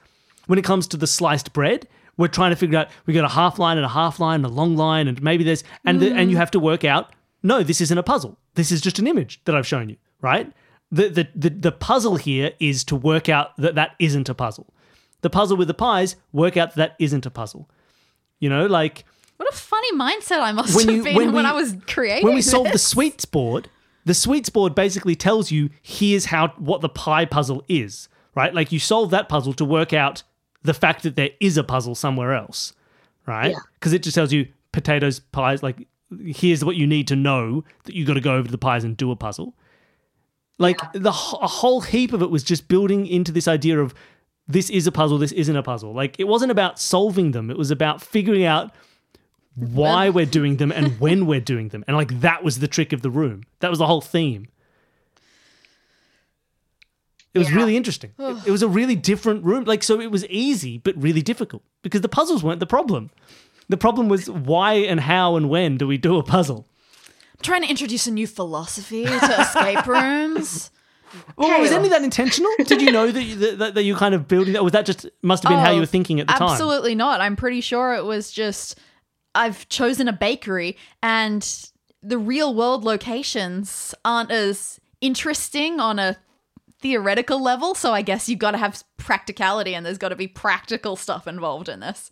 When 0.46 0.58
it 0.58 0.64
comes 0.64 0.86
to 0.88 0.96
the 0.96 1.06
sliced 1.06 1.52
bread, 1.52 1.88
we're 2.16 2.28
trying 2.28 2.50
to 2.50 2.56
figure 2.56 2.78
out 2.78 2.88
we 3.06 3.14
got 3.14 3.24
a 3.24 3.28
half 3.28 3.58
line 3.58 3.76
and 3.76 3.84
a 3.84 3.90
half 3.90 4.20
line 4.20 4.36
and 4.36 4.46
a 4.46 4.48
long 4.48 4.76
line 4.76 5.08
and 5.08 5.22
maybe 5.22 5.44
there's 5.44 5.64
and 5.84 6.00
the, 6.00 6.12
and 6.12 6.30
you 6.30 6.36
mm. 6.36 6.40
have 6.40 6.50
to 6.50 6.60
work 6.60 6.84
out 6.84 7.12
no, 7.46 7.62
this 7.62 7.80
isn't 7.80 7.96
a 7.96 8.02
puzzle. 8.02 8.38
This 8.54 8.72
is 8.72 8.80
just 8.80 8.98
an 8.98 9.06
image 9.06 9.40
that 9.44 9.54
I've 9.54 9.66
shown 9.66 9.88
you, 9.88 9.96
right? 10.20 10.52
The 10.90 11.08
the 11.08 11.28
the, 11.34 11.50
the 11.50 11.72
puzzle 11.72 12.16
here 12.16 12.50
is 12.58 12.82
to 12.84 12.96
work 12.96 13.28
out 13.28 13.56
that 13.58 13.76
that 13.76 13.94
isn't 14.00 14.28
a 14.28 14.34
puzzle. 14.34 14.72
The 15.20 15.30
puzzle 15.30 15.56
with 15.56 15.68
the 15.68 15.74
pies, 15.74 16.16
work 16.32 16.56
out 16.56 16.74
that, 16.74 16.76
that 16.76 16.96
isn't 16.98 17.24
a 17.24 17.30
puzzle. 17.30 17.70
You 18.40 18.48
know, 18.48 18.66
like 18.66 19.04
what 19.36 19.48
a 19.52 19.56
funny 19.56 19.92
mindset 19.92 20.40
I 20.40 20.52
must 20.52 20.74
When 20.74 20.88
have 20.88 21.04
been 21.04 21.14
when 21.14 21.32
when, 21.32 21.44
we- 21.44 21.50
I 21.50 21.52
was 21.52 21.76
creating. 21.86 22.24
when 22.24 22.34
we 22.34 22.42
solve 22.42 22.72
the 22.72 22.78
sweets 22.78 23.24
board, 23.24 23.68
the 24.04 24.14
sweets 24.14 24.50
board 24.50 24.74
basically 24.74 25.14
tells 25.14 25.52
you 25.52 25.70
here's 25.82 26.26
how 26.26 26.48
what 26.58 26.80
the 26.80 26.88
pie 26.88 27.26
puzzle 27.26 27.64
is, 27.68 28.08
right? 28.34 28.52
Like 28.52 28.72
you 28.72 28.80
solve 28.80 29.10
that 29.10 29.28
puzzle 29.28 29.52
to 29.54 29.64
work 29.64 29.92
out 29.92 30.24
the 30.66 30.74
fact 30.74 31.02
that 31.04 31.16
there 31.16 31.30
is 31.40 31.56
a 31.56 31.64
puzzle 31.64 31.94
somewhere 31.94 32.34
else, 32.34 32.72
right? 33.26 33.52
Yeah. 33.52 33.58
Because 33.74 33.92
it 33.92 34.02
just 34.02 34.14
tells 34.14 34.32
you 34.32 34.48
potatoes, 34.72 35.20
pies, 35.20 35.62
like 35.62 35.86
here's 36.24 36.64
what 36.64 36.76
you 36.76 36.86
need 36.86 37.08
to 37.08 37.16
know 37.16 37.64
that 37.84 37.94
you 37.94 38.04
got 38.04 38.14
to 38.14 38.20
go 38.20 38.34
over 38.34 38.44
to 38.44 38.52
the 38.52 38.58
pies 38.58 38.84
and 38.84 38.96
do 38.96 39.10
a 39.10 39.16
puzzle. 39.16 39.54
Like 40.58 40.78
the 40.92 41.10
a 41.10 41.12
whole 41.46 41.80
heap 41.80 42.12
of 42.12 42.22
it 42.22 42.30
was 42.30 42.42
just 42.42 42.68
building 42.68 43.06
into 43.06 43.32
this 43.32 43.46
idea 43.46 43.78
of 43.78 43.94
this 44.48 44.70
is 44.70 44.86
a 44.86 44.92
puzzle, 44.92 45.18
this 45.18 45.32
isn't 45.32 45.56
a 45.56 45.62
puzzle. 45.62 45.92
Like 45.92 46.18
it 46.18 46.24
wasn't 46.24 46.50
about 46.50 46.78
solving 46.78 47.32
them; 47.32 47.50
it 47.50 47.58
was 47.58 47.70
about 47.70 48.00
figuring 48.00 48.44
out 48.44 48.74
why 49.54 50.10
we're 50.10 50.26
doing 50.26 50.56
them 50.56 50.70
and 50.70 50.98
when 51.00 51.26
we're 51.26 51.40
doing 51.40 51.68
them. 51.68 51.84
And 51.86 51.96
like 51.96 52.20
that 52.20 52.44
was 52.44 52.58
the 52.58 52.68
trick 52.68 52.92
of 52.92 53.02
the 53.02 53.10
room. 53.10 53.44
That 53.60 53.70
was 53.70 53.78
the 53.78 53.86
whole 53.86 54.00
theme. 54.00 54.48
It 57.36 57.38
was 57.38 57.50
Yeah. 57.50 57.56
really 57.56 57.76
interesting. 57.76 58.12
It, 58.18 58.46
it 58.46 58.50
was 58.50 58.62
a 58.62 58.68
really 58.68 58.96
different 58.96 59.44
room. 59.44 59.64
Like 59.64 59.82
so 59.82 60.00
it 60.00 60.10
was 60.10 60.24
easy 60.26 60.78
but 60.78 60.94
really 61.00 61.22
difficult 61.22 61.62
because 61.82 62.00
the 62.00 62.08
puzzles 62.08 62.42
weren't 62.42 62.60
the 62.60 62.66
problem. 62.66 63.10
The 63.68 63.76
problem 63.76 64.08
was 64.08 64.28
why 64.30 64.74
and 64.74 65.00
how 65.00 65.36
and 65.36 65.48
when 65.48 65.76
do 65.76 65.86
we 65.86 65.98
do 65.98 66.16
a 66.18 66.22
puzzle? 66.22 66.66
I'm 67.34 67.42
trying 67.42 67.62
to 67.62 67.68
introduce 67.68 68.06
a 68.06 68.10
new 68.10 68.26
philosophy 68.26 69.04
to 69.04 69.40
escape 69.40 69.86
rooms. 69.98 70.70
Well, 71.36 71.60
was 71.60 71.70
any 71.72 71.84
of 71.84 71.90
that 71.90 72.02
intentional? 72.02 72.50
Did 72.64 72.80
you 72.82 72.90
know 72.90 73.10
that 73.10 73.22
you, 73.22 73.56
that, 73.56 73.74
that 73.74 73.82
you 73.84 73.94
kind 73.94 74.14
of 74.14 74.26
building 74.28 74.54
that? 74.54 74.64
Was 74.64 74.72
that 74.72 74.86
just 74.86 75.06
must 75.22 75.42
have 75.44 75.50
been 75.50 75.58
how 75.60 75.70
Oh, 75.70 75.74
you 75.74 75.78
were 75.80 75.82
oh, 75.82 75.86
thinking 75.86 76.20
at 76.20 76.26
the 76.26 76.32
time? 76.34 76.50
Absolutely 76.50 76.94
not. 76.94 77.20
I'm 77.20 77.36
pretty 77.36 77.60
sure 77.60 77.94
it 77.94 78.04
was 78.04 78.32
just 78.32 78.78
I've 79.34 79.68
chosen 79.68 80.08
a 80.08 80.12
bakery 80.12 80.76
and 81.02 81.42
the 82.02 82.18
real 82.18 82.54
world 82.54 82.84
locations 82.84 83.94
aren't 84.04 84.30
as 84.30 84.80
interesting 85.00 85.80
on 85.80 85.98
a 85.98 86.16
theoretical 86.86 87.42
level, 87.42 87.74
so 87.74 87.92
I 87.92 88.02
guess 88.02 88.28
you've 88.28 88.38
got 88.38 88.52
to 88.52 88.58
have 88.58 88.82
practicality 88.96 89.74
and 89.74 89.84
there's 89.84 89.98
got 89.98 90.10
to 90.10 90.16
be 90.16 90.28
practical 90.28 90.94
stuff 90.96 91.26
involved 91.26 91.68
in 91.68 91.80
this. 91.80 92.10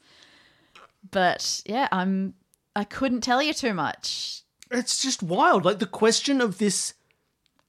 But 1.11 1.63
yeah, 1.67 1.89
I'm 1.93 2.35
I 2.75 2.85
couldn't 2.85 3.21
tell 3.21 3.41
you 3.43 3.53
too 3.55 3.75
much. 3.75 4.43
it's 4.71 5.03
just 5.03 5.23
wild. 5.23 5.65
Like 5.65 5.79
the 5.79 5.87
question 5.87 6.41
of 6.41 6.59
this 6.59 6.95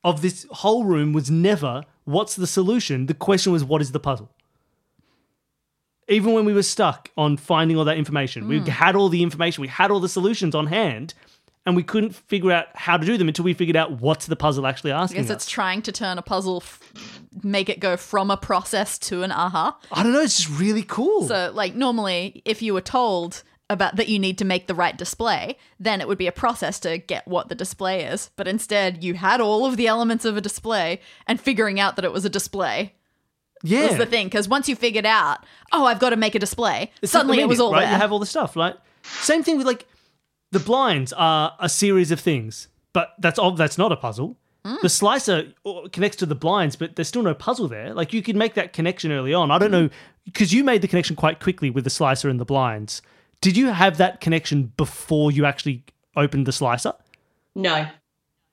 of 0.03 0.21
this 0.21 0.45
whole 0.51 0.83
room 0.85 1.13
was 1.13 1.29
never 1.29 1.83
what's 2.05 2.35
the 2.35 2.47
solution. 2.47 3.05
The 3.07 3.13
question 3.13 3.51
was 3.51 3.63
what 3.63 3.81
is 3.81 3.91
the 3.91 3.99
puzzle. 3.99 4.29
Even 6.07 6.33
when 6.33 6.45
we 6.45 6.53
were 6.53 6.63
stuck 6.63 7.09
on 7.17 7.35
finding 7.37 7.77
all 7.77 7.85
that 7.85 7.97
information, 7.97 8.43
Hmm. 8.43 8.49
we 8.49 8.59
had 8.61 8.95
all 8.95 9.09
the 9.09 9.23
information, 9.23 9.61
we 9.61 9.67
had 9.67 9.89
all 9.91 9.99
the 9.99 10.09
solutions 10.09 10.53
on 10.55 10.67
hand, 10.67 11.13
and 11.65 11.75
we 11.75 11.83
couldn't 11.83 12.13
figure 12.13 12.51
out 12.51 12.67
how 12.75 12.97
to 12.97 13.05
do 13.05 13.17
them 13.17 13.27
until 13.27 13.43
we 13.45 13.53
figured 13.53 13.75
out 13.75 13.99
what's 14.01 14.25
the 14.27 14.35
puzzle 14.35 14.67
actually 14.67 14.91
I 14.91 15.01
asking 15.03 15.21
guess 15.21 15.29
it's 15.31 15.45
us. 15.45 15.49
trying 15.49 15.81
to 15.83 15.91
turn 15.91 16.17
a 16.17 16.21
puzzle, 16.21 16.57
f- 16.57 16.79
make 17.43 17.69
it 17.69 17.79
go 17.79 17.97
from 17.97 18.29
a 18.31 18.37
process 18.37 18.97
to 18.99 19.23
an 19.23 19.31
aha. 19.31 19.77
I 19.91 20.03
don't 20.03 20.13
know. 20.13 20.21
It's 20.21 20.37
just 20.37 20.59
really 20.59 20.83
cool. 20.83 21.27
So, 21.27 21.51
like, 21.53 21.75
normally, 21.75 22.41
if 22.45 22.61
you 22.61 22.73
were 22.73 22.81
told 22.81 23.43
about 23.69 23.95
that 23.95 24.07
you 24.07 24.19
need 24.19 24.37
to 24.37 24.45
make 24.45 24.67
the 24.67 24.75
right 24.75 24.95
display, 24.95 25.57
then 25.79 25.99
it 25.99 26.07
would 26.07 26.19
be 26.19 26.27
a 26.27 26.31
process 26.31 26.79
to 26.81 26.99
get 26.99 27.27
what 27.27 27.49
the 27.49 27.55
display 27.55 28.03
is. 28.05 28.29
But 28.35 28.47
instead, 28.47 29.03
you 29.03 29.15
had 29.15 29.41
all 29.41 29.65
of 29.65 29.75
the 29.75 29.87
elements 29.87 30.23
of 30.23 30.37
a 30.37 30.41
display, 30.41 31.01
and 31.27 31.41
figuring 31.41 31.79
out 31.79 31.95
that 31.95 32.05
it 32.05 32.13
was 32.13 32.25
a 32.25 32.29
display 32.29 32.93
yeah, 33.63 33.87
was 33.87 33.97
the 33.97 34.05
thing. 34.05 34.27
Because 34.27 34.47
once 34.47 34.69
you 34.69 34.75
figured 34.75 35.05
out, 35.07 35.39
oh, 35.71 35.85
I've 35.85 35.97
got 35.99 36.11
to 36.11 36.15
make 36.15 36.35
a 36.35 36.39
display, 36.39 36.91
It's 37.01 37.11
suddenly 37.11 37.39
it 37.39 37.47
was 37.47 37.59
all 37.59 37.71
right. 37.71 37.81
there. 37.81 37.93
You 37.93 37.97
have 37.97 38.11
all 38.11 38.19
the 38.19 38.27
stuff, 38.27 38.55
right? 38.55 38.75
Same 39.03 39.41
thing 39.43 39.57
with 39.57 39.65
like 39.65 39.87
the 40.55 40.59
blinds 40.65 41.13
are 41.13 41.55
a 41.59 41.69
series 41.69 42.11
of 42.11 42.19
things, 42.19 42.69
but 42.93 43.13
that's. 43.19 43.39
That's 43.55 43.77
not 43.77 43.91
a 43.91 43.95
puzzle. 43.97 44.37
Mm. 44.65 44.81
The 44.81 44.89
slicer 44.89 45.53
uh, 45.65 45.81
connects 45.91 46.17
to 46.17 46.25
the 46.25 46.35
blinds, 46.35 46.75
but 46.75 46.95
there's 46.95 47.07
still 47.07 47.21
no 47.21 47.35
puzzle 47.35 47.67
there. 47.67 47.93
Like 47.93 48.13
you 48.13 48.23
could 48.23 48.35
make 48.35 48.55
that 48.55 48.73
connection 48.73 49.11
early 49.11 49.33
on. 49.33 49.51
I 49.51 49.59
don't 49.59 49.71
know 49.71 49.89
because 50.23 50.53
you 50.53 50.63
made 50.63 50.81
the 50.81 50.87
connection 50.87 51.15
quite 51.15 51.39
quickly 51.39 51.69
with 51.69 51.83
the 51.83 51.89
slicer 51.89 52.29
and 52.29 52.39
the 52.39 52.45
blinds. 52.45 53.01
Did 53.41 53.57
you 53.57 53.67
have 53.67 53.97
that 53.97 54.21
connection 54.21 54.73
before 54.75 55.31
you 55.31 55.45
actually 55.45 55.83
opened 56.15 56.47
the 56.47 56.51
slicer? 56.51 56.93
No, 57.53 57.87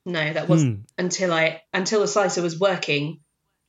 no, 0.04 0.32
that 0.32 0.49
wasn't 0.49 0.87
until 0.99 1.32
I 1.32 1.62
until 1.73 2.00
the 2.00 2.09
slicer 2.09 2.42
was 2.42 2.59
working, 2.59 3.21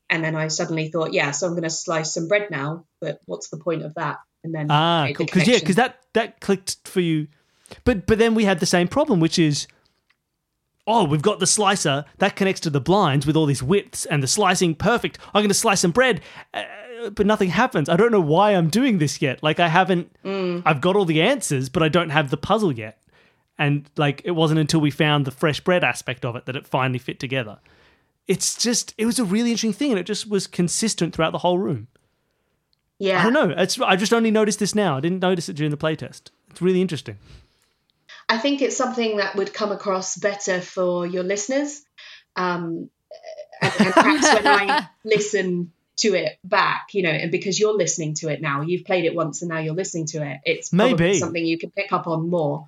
and 0.09 0.23
then 0.23 0.35
I 0.35 0.49
suddenly 0.49 0.89
thought, 0.89 1.13
yeah, 1.13 1.31
so 1.31 1.47
I'm 1.47 1.53
going 1.53 1.63
to 1.63 1.69
slice 1.69 2.13
some 2.13 2.27
bread 2.27 2.51
now. 2.51 2.85
But 2.99 3.19
what's 3.25 3.49
the 3.49 3.57
point 3.57 3.83
of 3.83 3.93
that? 3.93 4.17
And 4.43 4.53
then 4.53 4.67
Ah, 4.69 5.05
the 5.07 5.13
cool. 5.13 5.25
Because 5.27 5.47
yeah, 5.47 5.59
because 5.59 5.77
that 5.77 5.99
that 6.13 6.41
clicked 6.41 6.87
for 6.87 6.99
you, 6.99 7.27
but 7.83 8.05
but 8.05 8.17
then 8.17 8.35
we 8.35 8.45
had 8.45 8.59
the 8.59 8.65
same 8.65 8.87
problem, 8.87 9.19
which 9.19 9.37
is, 9.39 9.67
oh, 10.85 11.03
we've 11.05 11.21
got 11.21 11.39
the 11.39 11.47
slicer 11.47 12.05
that 12.19 12.35
connects 12.35 12.61
to 12.61 12.69
the 12.69 12.81
blinds 12.81 13.25
with 13.25 13.35
all 13.35 13.45
these 13.45 13.63
widths 13.63 14.05
and 14.05 14.21
the 14.21 14.27
slicing 14.27 14.75
perfect. 14.75 15.17
I'm 15.33 15.41
going 15.41 15.47
to 15.47 15.53
slice 15.53 15.81
some 15.81 15.91
bread, 15.91 16.21
uh, 16.53 16.63
but 17.15 17.25
nothing 17.25 17.49
happens. 17.49 17.89
I 17.89 17.95
don't 17.95 18.11
know 18.11 18.19
why 18.21 18.51
I'm 18.51 18.69
doing 18.69 18.97
this 18.97 19.21
yet. 19.21 19.41
Like 19.43 19.59
I 19.59 19.67
haven't, 19.67 20.15
I've 20.65 20.81
got 20.81 20.95
all 20.95 21.05
the 21.05 21.21
answers, 21.21 21.69
but 21.69 21.83
I 21.83 21.89
don't 21.89 22.09
have 22.09 22.29
the 22.29 22.37
puzzle 22.37 22.71
yet. 22.73 22.99
And 23.57 23.89
like 23.97 24.21
it 24.25 24.31
wasn't 24.31 24.59
until 24.59 24.81
we 24.81 24.91
found 24.91 25.25
the 25.25 25.31
fresh 25.31 25.59
bread 25.59 25.83
aspect 25.83 26.25
of 26.25 26.35
it 26.35 26.45
that 26.47 26.55
it 26.55 26.65
finally 26.67 26.99
fit 26.99 27.19
together. 27.19 27.59
It's 28.27 28.55
just, 28.55 28.93
it 28.97 29.05
was 29.05 29.19
a 29.19 29.25
really 29.25 29.51
interesting 29.51 29.73
thing, 29.73 29.91
and 29.91 29.99
it 29.99 30.05
just 30.05 30.29
was 30.29 30.47
consistent 30.47 31.13
throughout 31.13 31.31
the 31.33 31.39
whole 31.39 31.59
room. 31.59 31.87
yeah, 32.99 33.19
I 33.19 33.23
don't 33.23 33.33
know. 33.33 33.53
It's 33.57 33.79
I 33.81 33.95
just 33.95 34.13
only 34.13 34.31
noticed 34.31 34.59
this 34.59 34.73
now. 34.73 34.97
I 34.97 35.01
didn't 35.01 35.21
notice 35.21 35.49
it 35.49 35.53
during 35.55 35.71
the 35.71 35.77
playtest. 35.77 36.29
It's 36.49 36.61
really 36.61 36.81
interesting. 36.81 37.17
I 38.33 38.37
think 38.39 38.61
it's 38.61 38.75
something 38.77 39.17
that 39.17 39.35
would 39.35 39.53
come 39.53 39.71
across 39.71 40.17
better 40.17 40.59
for 40.61 41.05
your 41.05 41.23
listeners. 41.23 41.81
Um, 42.35 42.89
and, 43.61 43.73
and 43.79 43.93
perhaps 43.93 44.33
when 44.33 44.47
I 44.47 44.87
listen 45.05 45.71
to 45.97 46.15
it 46.15 46.37
back, 46.43 46.87
you 46.93 47.03
know, 47.03 47.09
and 47.11 47.31
because 47.31 47.59
you're 47.59 47.77
listening 47.77 48.15
to 48.15 48.29
it 48.29 48.41
now, 48.41 48.61
you've 48.61 48.85
played 48.85 49.05
it 49.05 49.13
once 49.15 49.41
and 49.41 49.49
now 49.49 49.59
you're 49.59 49.75
listening 49.75 50.07
to 50.07 50.25
it, 50.25 50.39
it's 50.45 50.73
Maybe. 50.73 51.13
something 51.19 51.45
you 51.45 51.57
can 51.57 51.69
pick 51.71 51.93
up 51.93 52.07
on 52.07 52.29
more. 52.29 52.67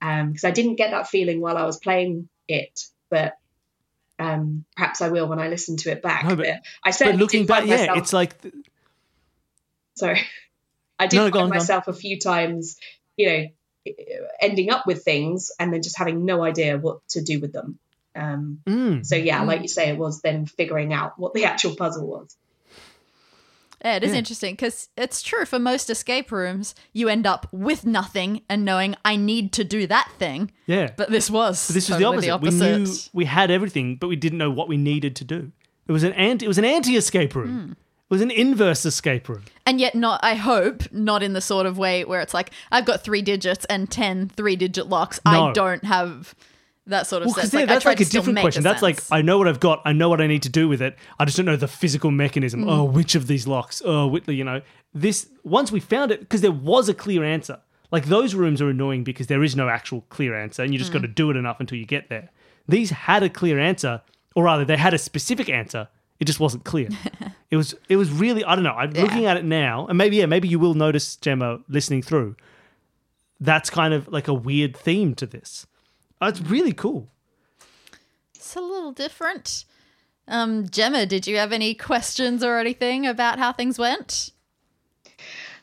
Because 0.00 0.44
I 0.44 0.50
didn't 0.52 0.76
get 0.76 0.92
that 0.92 1.08
feeling 1.08 1.40
while 1.40 1.56
I 1.56 1.64
was 1.64 1.78
playing 1.78 2.28
it, 2.46 2.78
but 3.10 3.36
um, 4.20 4.64
perhaps 4.76 5.00
I 5.02 5.08
will 5.08 5.26
when 5.26 5.40
I 5.40 5.48
listen 5.48 5.76
to 5.78 5.90
it 5.90 6.02
back. 6.02 6.24
No, 6.24 6.36
but- 6.36 6.44
but, 6.46 6.46
I 6.48 6.60
But 6.84 6.94
certainly 6.94 7.18
looking 7.18 7.46
back, 7.46 7.66
yeah, 7.66 7.78
myself, 7.78 7.98
it's 7.98 8.12
like 8.12 8.34
sorry, 9.96 10.20
I 10.98 11.06
did 11.06 11.16
No, 11.16 11.30
find 11.30 11.44
on. 11.44 11.48
myself 11.50 11.88
a 11.88 11.92
few 11.92 12.18
times, 12.18 12.76
you 13.16 13.28
know, 13.28 13.46
ending 14.40 14.70
up 14.70 14.86
with 14.86 15.04
things 15.04 15.50
and 15.58 15.72
then 15.72 15.82
just 15.82 15.98
having 15.98 16.24
no 16.24 16.42
idea 16.44 16.78
what 16.78 17.06
to 17.10 17.22
do 17.22 17.40
with 17.40 17.52
them. 17.52 17.78
Um, 18.16 18.60
mm, 18.66 19.06
so 19.06 19.14
yeah, 19.16 19.42
like 19.44 19.62
you 19.62 19.68
say, 19.68 19.88
it 19.90 19.98
was 19.98 20.20
then 20.22 20.46
figuring 20.46 20.92
out 20.92 21.18
what 21.18 21.34
the 21.34 21.44
actual 21.44 21.76
puzzle 21.76 22.06
was. 22.06 22.36
Yeah, 23.84 23.94
it 23.96 24.02
is 24.02 24.10
Yeah. 24.12 24.18
interesting 24.18 24.54
because 24.54 24.88
it's 24.96 25.22
true 25.22 25.44
for 25.44 25.58
most 25.60 25.88
escape 25.88 26.32
rooms, 26.32 26.74
you 26.92 27.08
end 27.08 27.28
up 27.28 27.46
with 27.52 27.86
nothing 27.86 28.42
and 28.48 28.64
knowing 28.64 28.96
I 29.04 29.14
need 29.14 29.52
to 29.52 29.62
do 29.64 29.86
that 29.86 30.10
thing. 30.18 30.50
yeah. 30.66 30.90
But 30.96 31.10
this 31.10 31.30
was 31.30 31.68
But 31.68 31.74
this 31.74 31.86
totally 31.86 32.16
was 32.16 32.24
the 32.24 32.30
opposite. 32.30 32.58
the 32.58 32.72
We 32.78 32.84
knew 32.84 32.92
we 33.12 33.24
had 33.26 33.52
everything, 33.52 33.94
but 33.96 34.08
we 34.08 34.16
didn't 34.16 34.38
know 34.38 34.50
what 34.50 34.66
we 34.68 34.76
needed 34.76 35.14
to 35.16 35.24
do. 35.24 35.52
It 35.86 35.92
was 35.92 36.02
an 36.02 36.12
anti. 36.14 36.44
It 36.44 36.48
was 36.48 36.58
an 36.58 36.64
anti-escape 36.64 37.34
room. 37.36 37.48
Hmm. 37.68 37.72
Was 38.10 38.22
an 38.22 38.30
inverse 38.30 38.86
escape 38.86 39.28
room. 39.28 39.44
And 39.66 39.80
yet, 39.80 39.94
not, 39.94 40.20
I 40.22 40.34
hope, 40.34 40.90
not 40.92 41.22
in 41.22 41.34
the 41.34 41.42
sort 41.42 41.66
of 41.66 41.76
way 41.76 42.04
where 42.04 42.20
it's 42.22 42.32
like, 42.32 42.50
I've 42.72 42.86
got 42.86 43.02
three 43.04 43.20
digits 43.20 43.66
and 43.66 43.90
10 43.90 44.30
three 44.30 44.56
digit 44.56 44.88
locks. 44.88 45.20
No. 45.26 45.48
I 45.48 45.52
don't 45.52 45.84
have 45.84 46.34
that 46.86 47.06
sort 47.06 47.20
of 47.22 47.26
Well, 47.26 47.34
sense. 47.34 47.52
Like, 47.52 47.68
that's 47.68 47.84
like 47.84 48.00
a 48.00 48.06
different 48.06 48.38
question. 48.40 48.62
That's 48.62 48.80
like. 48.80 49.02
I 49.10 49.20
know 49.20 49.36
what 49.36 49.46
I've 49.46 49.60
got. 49.60 49.82
I 49.84 49.92
know 49.92 50.08
what 50.08 50.22
I 50.22 50.26
need 50.26 50.42
to 50.44 50.48
do 50.48 50.68
with 50.68 50.80
it. 50.80 50.96
I 51.18 51.26
just 51.26 51.36
don't 51.36 51.44
know 51.44 51.56
the 51.56 51.68
physical 51.68 52.10
mechanism. 52.10 52.62
Hmm. 52.62 52.68
Oh, 52.70 52.84
which 52.84 53.14
of 53.14 53.26
these 53.26 53.46
locks? 53.46 53.82
Oh, 53.84 54.06
Whitley, 54.06 54.36
you 54.36 54.44
know 54.44 54.62
this. 54.94 55.28
Once 55.44 55.70
we 55.70 55.78
found 55.80 56.10
it, 56.10 56.20
because 56.20 56.40
there 56.40 56.50
was 56.50 56.88
a 56.88 56.94
clear 56.94 57.22
answer. 57.24 57.60
Like 57.90 58.06
those 58.06 58.34
rooms 58.34 58.62
are 58.62 58.70
annoying 58.70 59.04
because 59.04 59.26
there 59.26 59.42
is 59.44 59.54
no 59.54 59.68
actual 59.68 60.02
clear 60.08 60.34
answer, 60.34 60.62
and 60.62 60.72
you 60.72 60.78
just 60.78 60.92
got 60.92 61.00
Hmm. 61.00 61.08
to 61.08 61.12
do 61.12 61.30
it 61.30 61.36
enough 61.36 61.60
until 61.60 61.76
you 61.76 61.84
get 61.84 62.08
there. 62.08 62.30
These 62.66 62.88
had 62.90 63.22
a 63.22 63.28
clear 63.28 63.58
answer, 63.58 64.00
or 64.34 64.44
rather, 64.44 64.64
they 64.64 64.78
had 64.78 64.94
a 64.94 64.98
specific 64.98 65.50
answer. 65.50 65.88
It 66.20 66.24
just 66.24 66.40
wasn't 66.40 66.64
clear. 66.64 66.88
it 67.50 67.56
was. 67.56 67.74
It 67.88 67.96
was 67.96 68.10
really. 68.10 68.44
I 68.44 68.54
don't 68.54 68.64
know. 68.64 68.72
I'm 68.72 68.90
looking 68.90 69.26
at 69.26 69.36
it 69.36 69.44
now, 69.44 69.86
and 69.86 69.96
maybe 69.96 70.16
yeah, 70.16 70.26
maybe 70.26 70.48
you 70.48 70.58
will 70.58 70.74
notice 70.74 71.16
Gemma 71.16 71.60
listening 71.68 72.02
through. 72.02 72.36
That's 73.40 73.70
kind 73.70 73.94
of 73.94 74.08
like 74.08 74.28
a 74.28 74.34
weird 74.34 74.76
theme 74.76 75.14
to 75.16 75.26
this. 75.26 75.66
It's 76.20 76.40
really 76.40 76.72
cool. 76.72 77.08
It's 78.34 78.56
a 78.56 78.60
little 78.60 78.92
different. 78.92 79.64
Um, 80.26 80.68
Gemma, 80.68 81.06
did 81.06 81.26
you 81.26 81.36
have 81.36 81.52
any 81.52 81.74
questions 81.74 82.44
or 82.44 82.58
anything 82.58 83.06
about 83.06 83.38
how 83.38 83.52
things 83.52 83.78
went? 83.78 84.30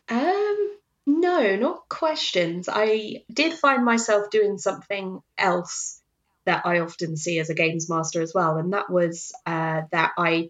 Um, 0.10 0.78
no, 1.06 1.56
not 1.56 1.88
questions. 1.88 2.68
I 2.72 3.24
did 3.32 3.54
find 3.54 3.86
myself 3.86 4.32
doing 4.32 4.58
something 4.58 5.22
else 5.38 6.02
that 6.46 6.66
I 6.66 6.80
often 6.80 7.18
see 7.18 7.40
as 7.40 7.50
a 7.50 7.56
games 7.56 7.90
master 7.90 8.22
as 8.22 8.34
well, 8.34 8.58
and 8.58 8.74
that 8.74 8.90
was 8.90 9.34
uh, 9.46 9.82
that 9.92 10.12
I 10.18 10.50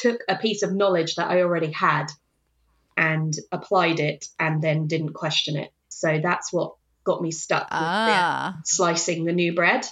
took 0.00 0.20
a 0.28 0.36
piece 0.36 0.62
of 0.62 0.72
knowledge 0.74 1.16
that 1.16 1.28
I 1.30 1.42
already 1.42 1.70
had 1.72 2.06
and 2.96 3.32
applied 3.52 4.00
it, 4.00 4.26
and 4.40 4.60
then 4.62 4.86
didn't 4.88 5.12
question 5.12 5.56
it. 5.56 5.70
So 5.88 6.18
that's 6.22 6.52
what 6.52 6.74
got 7.04 7.22
me 7.22 7.30
stuck 7.30 7.62
with 7.64 7.70
the- 7.70 7.76
Ah, 7.78 8.56
slicing 8.64 9.24
the 9.24 9.32
new 9.32 9.54
bread. 9.54 9.86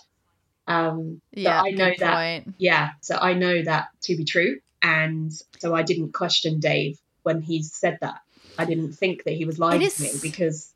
Um, 0.67 1.21
yeah, 1.33 1.63
I 1.63 1.71
know 1.71 1.93
that 1.99 2.15
point. 2.45 2.55
yeah, 2.59 2.91
so 3.01 3.17
I 3.17 3.35
know 3.35 3.63
that 3.63 3.89
to 4.03 4.17
be 4.17 4.25
true. 4.25 4.59
And 4.83 5.33
so 5.61 5.75
I 5.75 5.83
didn't 5.83 6.13
question 6.13 6.59
Dave 6.61 6.99
when 7.23 7.41
he 7.43 7.63
said 7.63 7.99
that. 8.01 8.17
I 8.59 8.65
didn't 8.65 8.93
think 8.95 9.25
that 9.25 9.35
he 9.35 9.45
was 9.45 9.59
lying 9.59 9.83
It 9.83 9.93
to 9.93 10.03
me 10.03 10.11
because 10.21 10.73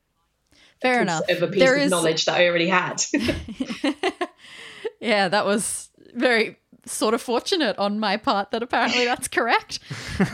Fair 0.80 1.00
because 1.04 1.20
enough. 1.20 1.36
of 1.36 1.42
a 1.42 1.52
piece 1.52 1.60
There 1.62 1.76
of 1.76 1.82
is- 1.82 1.90
knowledge 1.90 2.24
that 2.26 2.36
I 2.36 2.46
already 2.46 2.68
had. 2.68 3.02
yeah, 5.00 5.28
that 5.28 5.44
was 5.46 5.90
very 6.14 6.58
sort 6.86 7.14
of 7.14 7.22
fortunate 7.22 7.78
on 7.78 7.98
my 7.98 8.16
part 8.16 8.50
that 8.50 8.62
apparently 8.62 9.04
that's 9.04 9.28
correct. 9.28 9.78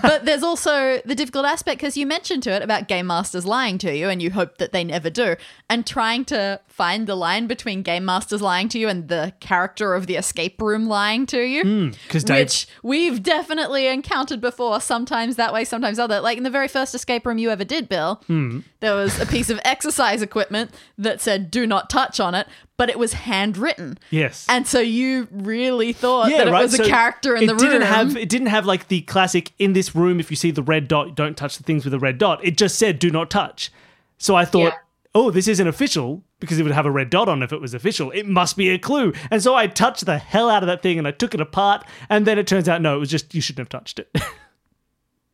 but 0.03 0.25
there's 0.25 0.43
also 0.43 1.01
the 1.05 1.15
difficult 1.15 1.47
aspect 1.47 1.81
because 1.81 1.97
you 1.97 2.07
mentioned 2.07 2.43
to 2.45 2.51
it 2.51 2.63
about 2.63 2.89
game 2.89 3.07
masters 3.07 3.45
lying 3.45 3.79
to 3.79 3.97
you 3.97 4.09
and 4.09 4.23
you 4.23 4.31
hope 4.31 4.59
that 4.59 4.73
they 4.73 4.85
never 4.85 5.11
do. 5.11 5.37
And 5.69 5.87
trying 5.87 6.25
to 6.27 6.61
find 6.69 7.07
the 7.07 7.15
line 7.15 7.47
between 7.47 7.83
game 7.83 8.05
masters 8.05 8.43
lying 8.43 8.69
to 8.69 8.79
you 8.79 8.89
and 8.89 9.09
the 9.09 9.33
character 9.41 9.95
of 9.95 10.07
the 10.07 10.17
escape 10.17 10.61
room 10.61 10.87
lying 10.87 11.27
to 11.27 11.41
you 11.41 11.63
hmm, 11.63 11.89
Because 12.07 12.25
Dave, 12.25 12.45
which 12.45 12.69
we've 12.83 13.23
definitely 13.23 13.87
encountered 13.87 14.41
before 14.41 14.81
sometimes 14.81 15.37
that 15.37 15.53
way 15.53 15.65
sometimes 15.65 15.99
other. 15.99 16.21
Like 16.21 16.37
in 16.39 16.45
the 16.45 16.51
very 16.51 16.69
first 16.69 16.95
escape 16.95 17.27
room 17.27 17.39
you 17.39 17.51
ever 17.51 17.65
did 17.65 17.89
bill 17.89 18.23
hmm. 18.27 18.61
there 18.81 18.95
was 18.95 19.19
a 19.21 19.27
piece 19.27 19.51
of 19.51 19.61
exercise 19.65 20.23
equipment 20.23 20.71
that 20.99 21.21
said 21.21 21.51
do 21.51 21.67
not 21.67 21.91
touch 21.91 22.21
on 22.21 22.35
it 22.35 22.47
but 22.77 22.91
it 22.91 22.99
was 22.99 23.15
handwritten. 23.15 23.99
Yes, 24.11 24.47
and 24.49 24.67
so 24.67 24.81
you 24.81 25.29
really 25.31 25.93
thought 25.93 26.31
that 26.39 26.49
it 26.49 26.53
was 26.53 26.79
a 26.79 26.85
character 26.85 27.37
in 27.37 27.43
it 27.45 27.47
the 27.47 27.55
didn't 27.55 27.83
have 27.83 28.17
it 28.17 28.29
didn't 28.29 28.49
have 28.49 28.67
like 28.67 28.89
the 28.89 29.03
classic 29.03 29.53
in 29.59 29.73
this 29.73 29.95
room. 29.95 30.21
If 30.21 30.31
you 30.31 30.37
see 30.37 30.51
the 30.51 30.63
red 30.63 30.89
dot, 30.89 31.15
don't 31.15 31.37
touch 31.37 31.57
the 31.57 31.63
things 31.65 31.85
with 31.85 31.95
a 31.95 31.99
red 31.99 32.19
dot. 32.19 32.45
It 32.45 32.57
just 32.57 32.79
said 32.79 32.99
do 32.99 33.11
not 33.11 33.31
touch. 33.31 33.71
So 34.19 34.35
I 34.35 34.45
thought, 34.45 34.73
Yeah. 34.73 34.79
oh, 35.15 35.31
this 35.31 35.47
isn't 35.49 35.67
official 35.67 36.23
because 36.41 36.59
it 36.59 36.63
would 36.63 36.73
have 36.73 36.87
a 36.87 36.91
red 36.91 37.11
dot 37.11 37.29
on 37.29 37.43
if 37.43 37.53
it 37.53 37.61
was 37.61 37.75
official. 37.75 38.11
It 38.11 38.27
must 38.27 38.57
be 38.57 38.71
a 38.71 38.79
clue. 38.79 39.13
And 39.31 39.43
so 39.43 39.55
I 39.55 39.67
touched 39.67 40.07
the 40.07 40.19
hell 40.19 40.49
out 40.49 40.63
of 40.63 40.67
that 40.67 40.83
thing 40.83 40.99
and 40.99 41.07
I 41.07 41.11
took 41.11 41.35
it 41.35 41.41
apart. 41.41 41.85
And 42.09 42.27
then 42.27 42.39
it 42.39 42.47
turns 42.47 42.69
out 42.69 42.81
no, 42.81 42.97
it 42.97 43.01
was 43.01 43.11
just 43.11 43.35
you 43.35 43.41
shouldn't 43.41 43.61
have 43.61 43.69
touched 43.69 43.99
it. 43.99 44.09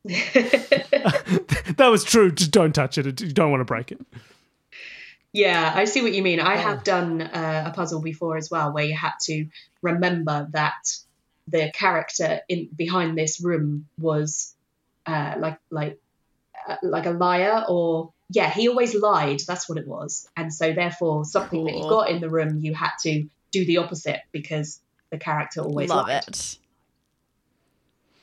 that 1.76 1.88
was 1.90 2.02
true. 2.02 2.32
Just 2.32 2.50
don't 2.50 2.75
touch 2.75 2.99
it. 2.99 3.21
You 3.21 3.32
don't 3.32 3.50
want 3.50 3.61
to 3.61 3.64
break 3.64 3.92
it. 3.92 4.00
Yeah, 5.32 5.72
I 5.74 5.84
see 5.86 6.02
what 6.02 6.12
you 6.14 6.22
mean. 6.22 6.40
I 6.40 6.56
have 6.56 6.84
done 6.84 7.22
uh, 7.22 7.64
a 7.66 7.72
puzzle 7.74 8.00
before 8.02 8.36
as 8.36 8.50
well 8.50 8.72
where 8.72 8.84
you 8.84 8.94
had 8.96 9.12
to 9.22 9.46
remember 9.80 10.48
that 10.52 10.74
the 11.48 11.70
character 11.74 12.40
in 12.48 12.68
behind 12.76 13.16
this 13.18 13.40
room 13.40 13.88
was 13.98 14.54
uh, 15.06 15.34
like 15.38 15.58
like 15.70 15.98
uh, 16.68 16.76
like 16.82 17.06
a 17.06 17.10
liar 17.10 17.64
or 17.68 18.12
yeah, 18.30 18.48
he 18.50 18.68
always 18.68 18.94
lied. 18.94 19.40
That's 19.46 19.68
what 19.68 19.78
it 19.78 19.86
was. 19.86 20.28
And 20.36 20.52
so 20.54 20.72
therefore, 20.72 21.24
something 21.24 21.64
that 21.64 21.74
you 21.74 21.82
got 21.82 22.08
in 22.10 22.20
the 22.20 22.30
room, 22.30 22.60
you 22.60 22.74
had 22.74 22.92
to 23.02 23.26
do 23.50 23.64
the 23.66 23.78
opposite 23.78 24.20
because 24.32 24.80
the 25.10 25.18
character 25.18 25.60
always 25.60 25.90
Love 25.90 26.08
lied. 26.08 26.24
it. 26.28 26.56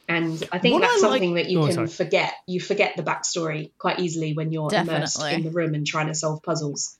And 0.07 0.43
I 0.51 0.57
think 0.57 0.73
What 0.73 0.81
that's 0.81 1.03
I 1.03 1.07
like- 1.07 1.11
something 1.19 1.33
that 1.35 1.49
you 1.49 1.59
Oh, 1.61 1.65
can 1.65 1.73
sorry. 1.75 1.87
forget. 1.87 2.33
You 2.47 2.59
forget 2.59 2.95
the 2.97 3.03
backstory 3.03 3.71
quite 3.77 3.99
easily 3.99 4.33
when 4.33 4.51
you're 4.51 4.73
immersed 4.73 5.21
in 5.21 5.43
the 5.43 5.51
room 5.51 5.75
and 5.75 5.85
trying 5.85 6.07
to 6.07 6.15
solve 6.15 6.41
puzzles. 6.41 6.97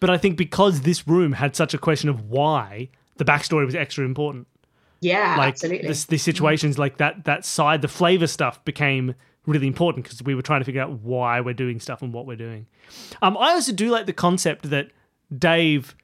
But 0.00 0.10
I 0.10 0.18
think 0.18 0.36
because 0.36 0.80
this 0.80 1.06
room 1.06 1.32
had 1.32 1.54
such 1.54 1.74
a 1.74 1.78
question 1.78 2.08
of 2.08 2.28
why, 2.28 2.88
the 3.16 3.24
backstory 3.24 3.64
was 3.64 3.74
extra 3.74 4.04
important. 4.04 4.48
Yeah, 5.00 5.36
like 5.36 5.54
absolutely. 5.54 5.88
this, 5.88 6.04
these 6.04 6.22
situations 6.22 6.78
like 6.78 6.98
that 6.98 7.24
that 7.24 7.44
side 7.44 7.82
the 7.82 7.88
flavor 7.88 8.28
stuff 8.28 8.64
became 8.64 9.16
really 9.46 9.66
important 9.66 10.04
because 10.04 10.22
we 10.22 10.34
were 10.34 10.42
trying 10.42 10.60
to 10.60 10.64
figure 10.64 10.80
out 10.80 10.92
why 11.00 11.40
we're 11.40 11.54
doing 11.54 11.80
stuff 11.80 12.02
and 12.02 12.12
what 12.12 12.26
we're 12.26 12.36
doing 12.36 12.66
um, 13.20 13.36
i 13.36 13.50
also 13.50 13.72
do 13.72 13.90
like 13.90 14.06
the 14.06 14.12
concept 14.12 14.70
that 14.70 14.90
dave 15.36 15.96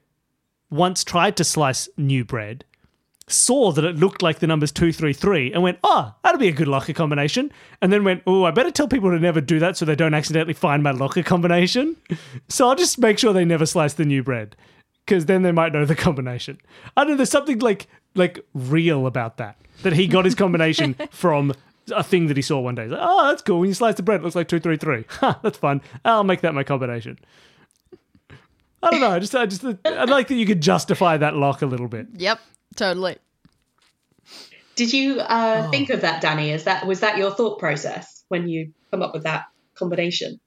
once 0.69 1.03
tried 1.03 1.37
to 1.37 1.43
slice 1.45 1.87
new 1.95 2.25
bread 2.25 2.65
saw 3.31 3.71
that 3.71 3.85
it 3.85 3.95
looked 3.97 4.21
like 4.21 4.39
the 4.39 4.47
numbers 4.47 4.71
233 4.71 5.53
and 5.53 5.61
went 5.61 5.77
oh 5.83 6.13
that'll 6.23 6.39
be 6.39 6.47
a 6.47 6.51
good 6.51 6.67
locker 6.67 6.93
combination 6.93 7.51
and 7.81 7.93
then 7.93 8.03
went 8.03 8.23
oh 8.25 8.43
i 8.43 8.51
better 8.51 8.71
tell 8.71 8.87
people 8.87 9.11
to 9.11 9.19
never 9.19 9.39
do 9.39 9.59
that 9.59 9.77
so 9.77 9.85
they 9.85 9.95
don't 9.95 10.13
accidentally 10.13 10.53
find 10.53 10.81
my 10.81 10.91
locker 10.91 11.21
combination 11.21 11.95
so 12.49 12.67
i'll 12.67 12.75
just 12.75 12.97
make 12.97 13.19
sure 13.19 13.31
they 13.31 13.45
never 13.45 13.65
slice 13.65 13.93
the 13.93 14.05
new 14.05 14.23
bread 14.23 14.55
because 15.09 15.25
then 15.25 15.41
they 15.41 15.51
might 15.51 15.73
know 15.73 15.85
the 15.85 15.95
combination. 15.95 16.59
I 16.95 17.01
don't 17.01 17.11
know. 17.11 17.17
There's 17.17 17.31
something 17.31 17.59
like 17.59 17.87
like 18.15 18.45
real 18.53 19.07
about 19.07 19.37
that. 19.37 19.57
That 19.81 19.93
he 19.93 20.07
got 20.07 20.25
his 20.25 20.35
combination 20.35 20.93
from 21.09 21.53
a 21.91 22.03
thing 22.03 22.27
that 22.27 22.37
he 22.37 22.43
saw 22.43 22.59
one 22.59 22.75
day. 22.75 22.83
He's 22.83 22.91
like, 22.91 23.01
oh, 23.01 23.27
that's 23.27 23.41
cool. 23.41 23.59
When 23.59 23.69
you 23.69 23.73
slice 23.73 23.95
the 23.95 24.03
bread, 24.03 24.21
it 24.21 24.23
looks 24.23 24.35
like 24.35 24.47
two 24.47 24.59
three 24.59 24.77
three. 24.77 25.05
Ha, 25.19 25.39
that's 25.41 25.57
fun. 25.57 25.81
I'll 26.05 26.23
make 26.23 26.41
that 26.41 26.53
my 26.53 26.63
combination. 26.63 27.17
I 28.83 28.91
don't 28.91 29.01
know. 29.01 29.09
I 29.09 29.19
just 29.19 29.35
I 29.35 29.47
just 29.47 29.65
I 29.65 30.03
like 30.05 30.27
that 30.27 30.35
you 30.35 30.45
could 30.45 30.61
justify 30.61 31.17
that 31.17 31.35
lock 31.35 31.63
a 31.63 31.65
little 31.65 31.87
bit. 31.87 32.07
Yep, 32.15 32.39
totally. 32.79 33.17
Did 34.75 34.93
you 34.93 35.19
uh, 35.19 35.63
Oh. 35.67 35.71
think 35.71 35.89
of 35.89 36.01
that, 36.01 36.21
Danny? 36.21 36.51
Is 36.51 36.63
that 36.63 36.87
was 36.87 37.01
that 37.01 37.17
your 37.17 37.31
thought 37.31 37.59
process 37.59 38.23
when 38.29 38.47
you 38.47 38.71
come 38.91 39.01
up 39.01 39.13
with 39.13 39.23
that 39.23 39.45
combination? 39.75 40.39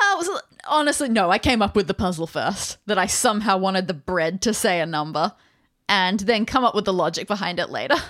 I 0.00 0.14
was 0.16 0.30
honestly 0.68 1.08
no. 1.08 1.30
I 1.30 1.38
came 1.38 1.62
up 1.62 1.74
with 1.76 1.86
the 1.88 1.94
puzzle 1.94 2.26
first. 2.26 2.78
That 2.86 2.98
I 2.98 3.06
somehow 3.06 3.58
wanted 3.58 3.88
the 3.88 3.94
bread 3.94 4.40
to 4.42 4.54
say 4.54 4.80
a 4.80 4.86
number, 4.86 5.32
and 5.88 6.20
then 6.20 6.46
come 6.46 6.64
up 6.64 6.74
with 6.74 6.84
the 6.84 6.92
logic 6.92 7.26
behind 7.26 7.58
it 7.58 7.70
later. 7.70 7.96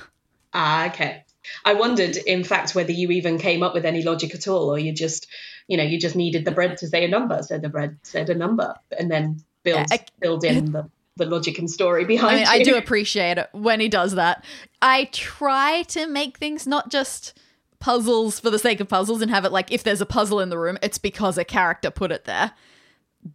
Ah, 0.53 0.89
okay. 0.89 1.23
I 1.65 1.75
wondered, 1.75 2.17
in 2.17 2.43
fact, 2.43 2.75
whether 2.75 2.91
you 2.91 3.13
even 3.13 3.39
came 3.39 3.63
up 3.63 3.73
with 3.73 3.85
any 3.85 4.03
logic 4.03 4.35
at 4.35 4.49
all, 4.49 4.69
or 4.69 4.81
you 4.81 4.93
just, 4.93 5.29
you 5.69 5.77
know, 5.77 5.85
you 5.85 5.97
just 6.01 6.17
needed 6.17 6.45
the 6.45 6.51
bread 6.51 6.79
to 6.79 6.89
say 6.89 7.05
a 7.05 7.09
number, 7.09 7.41
so 7.45 7.57
the 7.57 7.69
bread 7.69 7.99
said 8.03 8.31
a 8.31 8.35
number, 8.35 8.75
and 8.99 9.09
then 9.09 9.45
build 9.63 9.79
Yeah, 9.79 9.87
I- 9.93 10.05
build 10.19 10.43
in 10.43 10.73
the, 10.73 10.91
the 11.21 11.27
logic 11.27 11.59
and 11.59 11.71
story 11.71 12.05
behind 12.05 12.35
I 12.35 12.39
mean, 12.39 12.47
I 12.49 12.63
do 12.63 12.77
appreciate 12.77 13.39
it 13.39 13.49
when 13.53 13.79
he 13.79 13.89
does 13.89 14.17
that. 14.17 14.45
I 14.83 15.05
try 15.13 15.83
to 15.89 16.09
make 16.09 16.39
things 16.39 16.67
not 16.67 16.91
just 16.91 17.39
puzzles 17.79 18.41
for 18.41 18.51
the 18.51 18.59
sake 18.59 18.81
of 18.81 18.89
puzzles 18.89 19.23
and 19.23 19.31
have 19.31 19.45
it 19.45 19.53
like 19.53 19.71
if 19.71 19.85
there's 19.85 20.01
a 20.01 20.07
puzzle 20.07 20.41
in 20.41 20.49
the 20.49 20.59
room, 20.59 20.79
it's 20.83 20.99
because 20.99 21.39
a 21.39 21.45
character 21.45 21.91
put 21.91 22.11
it 22.11 22.25
there. 22.25 22.53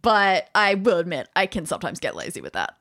But 0.02 0.50
I 0.54 0.74
will 0.74 0.98
admit, 0.98 1.28
I 1.36 1.46
can 1.46 1.64
sometimes 1.64 2.00
get 2.00 2.16
lazy 2.16 2.40
with 2.40 2.54
that. 2.54 2.76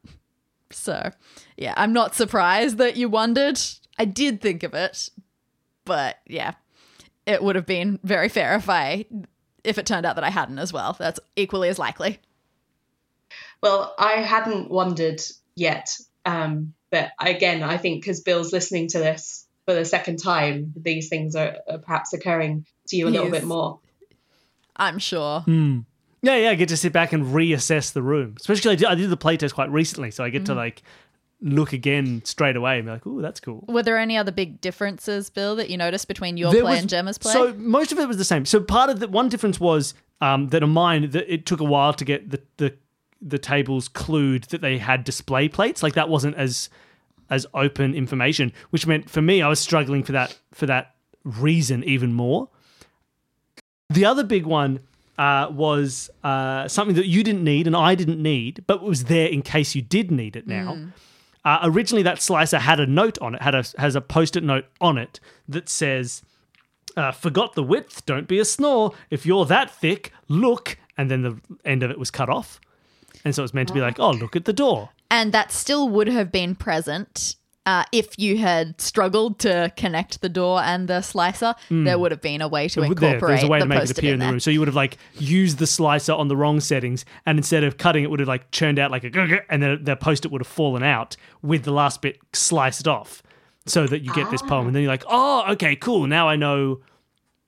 So, 0.71 1.11
yeah, 1.55 1.73
I'm 1.77 1.93
not 1.93 2.15
surprised 2.15 2.77
that 2.79 2.97
you 2.97 3.07
wondered. 3.07 3.59
I 3.99 4.05
did 4.05 4.41
think 4.41 4.63
of 4.63 4.73
it, 4.73 5.09
but 5.85 6.17
yeah, 6.25 6.53
it 7.25 7.43
would 7.43 7.55
have 7.55 7.67
been 7.67 7.99
very 8.03 8.29
fair 8.29 8.55
if 8.55 8.69
I 8.69 9.05
if 9.63 9.77
it 9.77 9.85
turned 9.85 10.05
out 10.05 10.15
that 10.15 10.23
I 10.23 10.29
hadn't 10.29 10.59
as 10.59 10.73
well. 10.73 10.95
That's 10.97 11.19
equally 11.35 11.69
as 11.69 11.79
likely. 11.79 12.19
Well, 13.61 13.95
I 13.97 14.13
hadn't 14.21 14.69
wondered 14.69 15.21
yet, 15.55 15.97
um, 16.25 16.73
but 16.91 17.11
again, 17.19 17.63
I 17.63 17.77
think 17.77 18.01
because 18.03 18.21
Bill's 18.21 18.53
listening 18.53 18.87
to 18.89 18.99
this 18.99 19.45
for 19.65 19.73
the 19.73 19.85
second 19.85 20.17
time, 20.17 20.73
these 20.75 21.09
things 21.09 21.35
are, 21.35 21.57
are 21.67 21.79
perhaps 21.79 22.13
occurring 22.13 22.65
to 22.87 22.95
you 22.95 23.07
a 23.07 23.09
little 23.09 23.31
bit 23.31 23.43
more. 23.43 23.79
I'm 24.75 24.99
sure. 24.99 25.43
Yeah, 25.47 26.35
yeah. 26.37 26.49
I 26.49 26.55
get 26.55 26.69
to 26.69 26.77
sit 26.77 26.91
back 26.93 27.13
and 27.13 27.25
reassess 27.27 27.93
the 27.93 28.01
room. 28.01 28.35
Especially 28.39 28.71
I 28.71 28.75
did, 28.75 28.87
I 28.87 28.95
did 28.95 29.09
the 29.09 29.17
playtest 29.17 29.53
quite 29.53 29.71
recently, 29.71 30.11
so 30.11 30.23
I 30.23 30.29
get 30.29 30.45
to 30.47 30.53
like 30.55 30.83
look 31.41 31.73
again 31.73 32.21
straight 32.25 32.55
away 32.55 32.77
and 32.77 32.85
be 32.85 32.91
like, 32.91 33.05
"Ooh, 33.05 33.21
that's 33.21 33.39
cool." 33.39 33.63
Were 33.67 33.83
there 33.83 33.97
any 33.97 34.17
other 34.17 34.31
big 34.31 34.59
differences, 34.61 35.29
Bill, 35.29 35.55
that 35.57 35.69
you 35.69 35.77
noticed 35.77 36.07
between 36.07 36.37
your 36.37 36.51
There 36.51 36.61
play 36.61 36.71
was- 36.73 36.81
and 36.81 36.89
Gemma's 36.89 37.17
play? 37.17 37.33
So 37.33 37.53
most 37.53 37.91
of 37.91 37.99
it 37.99 38.07
was 38.07 38.17
the 38.17 38.25
same. 38.25 38.45
So 38.45 38.59
part 38.59 38.89
of 38.89 38.99
the 38.99 39.07
one 39.07 39.29
difference 39.29 39.59
was 39.59 39.93
um, 40.21 40.49
that 40.49 40.63
on 40.63 40.71
mine 40.71 41.09
that 41.11 41.31
it 41.31 41.45
took 41.45 41.59
a 41.59 41.65
while 41.65 41.93
to 41.93 42.05
get 42.05 42.29
the 42.31 42.41
the 42.57 42.73
the 43.21 43.39
tables 43.39 43.89
clued 43.89 44.47
that 44.47 44.61
they 44.61 44.77
had 44.77 45.03
display 45.03 45.47
plates. 45.47 45.81
Like 45.83 45.93
that 45.93 46.09
wasn't 46.09 46.35
as 46.35 46.69
as 47.29 47.45
open 47.53 47.95
information, 47.95 48.53
which 48.69 48.85
meant 48.85 49.09
for 49.09 49.21
me 49.21 49.41
I 49.41 49.47
was 49.47 49.59
struggling 49.59 50.03
for 50.03 50.11
that 50.11 50.37
for 50.53 50.65
that 50.67 50.95
reason 51.23 51.83
even 51.83 52.13
more. 52.13 52.49
The 53.89 54.05
other 54.05 54.23
big 54.23 54.45
one 54.45 54.79
uh, 55.17 55.47
was 55.51 56.09
uh, 56.23 56.67
something 56.67 56.95
that 56.95 57.07
you 57.07 57.23
didn't 57.23 57.43
need 57.43 57.67
and 57.67 57.75
I 57.75 57.95
didn't 57.95 58.21
need, 58.21 58.63
but 58.67 58.83
was 58.83 59.05
there 59.05 59.27
in 59.27 59.41
case 59.41 59.75
you 59.75 59.81
did 59.81 60.11
need 60.11 60.35
it 60.35 60.47
now. 60.47 60.73
Uh, 61.43 61.59
originally, 61.63 62.01
that 62.03 62.21
slicer 62.21 62.57
had 62.57 62.79
a 62.79 62.87
note 62.87 63.19
on 63.19 63.35
it, 63.35 63.41
had 63.41 63.53
a 63.53 63.63
has 63.77 63.95
a 63.95 64.01
post-it 64.01 64.43
note 64.43 64.65
on 64.81 64.97
it 64.97 65.19
that 65.47 65.69
says, 65.69 66.23
uh, 66.97 67.11
"Forgot 67.11 67.53
the 67.53 67.63
width. 67.63 68.03
Don't 68.07 68.27
be 68.27 68.39
a 68.39 68.45
snore. 68.45 68.93
If 69.11 69.25
you're 69.27 69.45
that 69.45 69.69
thick, 69.69 70.11
look." 70.27 70.77
And 70.97 71.11
then 71.11 71.21
the 71.21 71.39
end 71.63 71.83
of 71.83 71.91
it 71.91 71.99
was 71.99 72.09
cut 72.09 72.29
off, 72.29 72.59
and 73.23 73.33
so 73.35 73.43
it's 73.43 73.53
meant 73.53 73.67
to 73.69 73.73
be 73.73 73.81
like, 73.81 73.99
"Oh, 73.99 74.11
look 74.11 74.35
at 74.35 74.45
the 74.45 74.53
door." 74.53 74.89
and 75.11 75.31
that 75.31 75.51
still 75.51 75.87
would 75.87 76.07
have 76.07 76.31
been 76.31 76.55
present 76.55 77.35
uh, 77.67 77.83
if 77.91 78.17
you 78.19 78.37
had 78.37 78.79
struggled 78.81 79.37
to 79.39 79.71
connect 79.77 80.21
the 80.21 80.29
door 80.29 80.61
and 80.61 80.87
the 80.87 81.01
slicer. 81.01 81.53
There 81.69 81.97
would 81.97 82.11
have 82.11 82.21
been 82.21 82.41
a 82.41 82.47
way 82.47 82.67
to 82.69 82.81
There- 82.81 82.89
incorporate 82.89 83.21
there's 83.21 83.43
a 83.43 83.47
way 83.47 83.59
the 83.59 83.65
to 83.65 83.69
make 83.69 83.83
it 83.83 83.97
appear 83.97 84.13
in 84.15 84.19
the 84.19 84.27
room. 84.27 84.39
So 84.39 84.49
you 84.51 84.59
would 84.59 84.67
have 84.67 84.75
like 84.75 84.97
used 85.17 85.57
the 85.59 85.67
slicer 85.67 86.11
on 86.13 86.27
the 86.27 86.35
wrong 86.35 86.59
settings, 86.59 87.05
and 87.25 87.37
instead 87.39 87.63
of 87.63 87.77
cutting, 87.77 88.03
it 88.03 88.09
would 88.11 88.19
have 88.19 88.27
like 88.27 88.49
churned 88.51 88.77
out 88.79 88.91
like 88.91 89.03
a, 89.03 89.41
and 89.51 89.63
then 89.63 89.83
the 89.83 89.95
post-it 89.95 90.31
would 90.31 90.41
have 90.41 90.47
fallen 90.47 90.83
out 90.83 91.15
with 91.41 91.63
the 91.63 91.71
last 91.71 92.01
bit 92.01 92.17
sliced 92.33 92.87
off, 92.87 93.23
so 93.67 93.87
that 93.87 94.01
you 94.03 94.13
get 94.13 94.29
this 94.31 94.41
poem. 94.41 94.67
And 94.67 94.75
then 94.75 94.83
you're 94.83 94.91
like, 94.91 95.05
"Oh, 95.07 95.45
okay, 95.53 95.75
cool. 95.75 96.07
Now 96.07 96.27
I 96.27 96.35
know." 96.35 96.81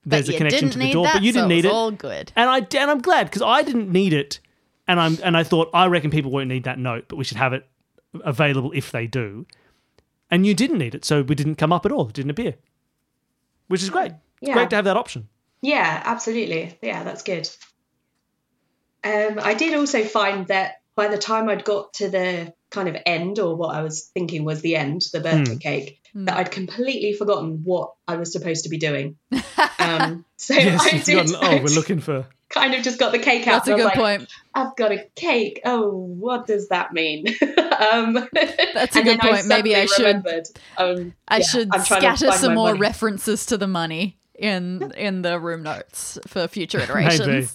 There's 0.06 0.28
a 0.28 0.32
connection 0.38 0.70
to 0.70 0.78
the 0.78 0.90
door, 0.92 1.04
that, 1.04 1.14
but 1.14 1.22
you 1.22 1.32
didn't 1.32 1.50
it 1.50 1.54
need 1.56 1.64
was 1.64 1.72
it. 1.72 1.76
all 1.76 1.90
good. 1.90 2.32
and 2.34 2.48
I 2.48 2.58
and 2.58 2.90
I'm 2.90 3.00
glad 3.00 3.24
because 3.26 3.42
I 3.42 3.62
didn't 3.62 3.92
need 3.92 4.12
it, 4.14 4.40
and 4.88 4.98
I'm 4.98 5.18
and 5.22 5.36
I 5.36 5.44
thought 5.44 5.70
I 5.72 5.86
reckon 5.86 6.10
people 6.10 6.30
won't 6.32 6.48
need 6.48 6.64
that 6.64 6.78
note, 6.78 7.04
but 7.08 7.16
we 7.16 7.24
should 7.24 7.36
have 7.36 7.52
it 7.52 7.68
available 8.24 8.72
if 8.74 8.90
they 8.90 9.06
do. 9.06 9.46
And 10.30 10.44
you 10.46 10.54
didn't 10.54 10.78
need 10.78 10.94
it, 10.94 11.04
so 11.04 11.22
we 11.22 11.34
didn't 11.34 11.54
come 11.56 11.72
up 11.72 11.86
at 11.86 11.92
all. 11.92 12.08
It 12.08 12.14
didn't 12.14 12.30
appear, 12.32 12.54
which 13.68 13.82
is 13.82 13.90
great. 13.90 14.12
It's 14.40 14.48
Yeah. 14.48 14.54
great 14.54 14.70
to 14.70 14.76
have 14.76 14.84
that 14.86 14.96
option. 14.96 15.28
Yeah, 15.62 16.02
absolutely. 16.04 16.78
Yeah, 16.82 17.02
that's 17.04 17.22
good. 17.22 17.48
Um, 19.04 19.38
I 19.42 19.54
did 19.54 19.74
also 19.78 20.04
find 20.04 20.46
that 20.48 20.80
by 20.96 21.08
the 21.08 21.18
time 21.18 21.48
I'd 21.48 21.64
got 21.64 21.94
to 21.94 22.08
the 22.08 22.52
kind 22.70 22.88
of 22.88 22.96
end, 23.06 23.38
or 23.38 23.56
what 23.56 23.74
I 23.74 23.82
was 23.82 24.10
thinking 24.12 24.44
was 24.44 24.60
the 24.60 24.76
end, 24.76 25.02
the 25.12 25.20
birthday 25.20 25.52
Hmm. 25.52 25.58
cake, 25.58 26.00
that 26.14 26.36
I'd 26.36 26.50
completely 26.50 27.12
forgotten 27.12 27.60
what 27.64 27.92
I 28.06 28.16
was 28.16 28.32
supposed 28.32 28.64
to 28.64 28.70
be 28.70 28.78
doing. 28.78 29.16
Um, 29.80 30.24
so 30.36 30.54
Yes, 30.54 30.84
I 30.86 30.90
did, 30.90 31.04
forgotten, 31.04 31.34
oh, 31.38 31.62
we're 31.62 31.74
looking 31.74 32.00
for. 32.00 32.26
Kind 32.50 32.74
of 32.74 32.82
just 32.82 32.98
got 32.98 33.12
the 33.12 33.18
cake 33.18 33.46
out. 33.46 33.64
That's 33.64 33.68
a 33.68 33.72
and 33.74 33.82
I 33.82 33.84
was 33.84 33.92
good 33.94 34.00
like, 34.02 34.18
point. 34.20 34.30
I've 34.54 34.76
got 34.76 34.92
a 34.92 35.06
cake. 35.14 35.60
Oh, 35.64 35.90
what 35.90 36.46
does 36.46 36.68
that 36.68 36.92
mean? 36.92 37.26
um, 37.78 38.14
That's 38.74 38.96
a 38.96 39.02
good 39.02 39.18
then 39.20 39.32
point. 39.32 39.46
Maybe 39.46 39.74
I 39.76 39.86
should- 39.86 40.06
remembered, 40.06 40.46
Um, 40.76 41.14
I 41.28 41.38
yeah, 41.38 41.42
should 41.44 41.68
I'm 41.72 41.84
trying 41.84 42.00
to 42.02 42.16
scatter 42.16 42.32
some 42.38 42.54
more 42.54 42.68
money. 42.70 42.80
references 42.80 43.46
to 43.46 43.56
the 43.58 43.66
money 43.68 44.18
in 44.34 44.92
in 44.96 45.22
the 45.22 45.38
room 45.40 45.62
notes 45.64 46.18
for 46.26 46.46
future 46.48 46.78
iterations. 46.82 47.26
Maybe. 47.26 47.48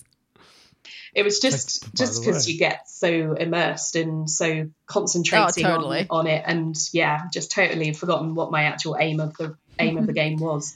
It 1.16 1.24
was 1.24 1.40
just 1.40 1.86
Like, 1.86 1.94
just 1.94 2.22
because 2.24 2.50
you 2.50 2.58
get 2.58 2.90
so 2.90 3.34
immersed 3.34 3.96
and 3.96 4.28
so 4.28 4.70
concentrating 4.88 5.64
Oh, 5.66 5.76
totally. 5.76 6.08
on, 6.10 6.22
on 6.22 6.28
it, 6.28 6.44
and 6.46 6.76
yeah, 6.92 7.22
just 7.32 7.52
totally 7.52 7.94
forgotten 7.94 8.34
what 8.34 8.50
my 8.52 8.64
actual 8.64 8.98
aim 9.00 9.20
of 9.20 9.36
the 9.38 9.56
aim 9.78 9.98
of 9.98 10.08
the 10.08 10.14
game 10.22 10.38
was. 10.40 10.76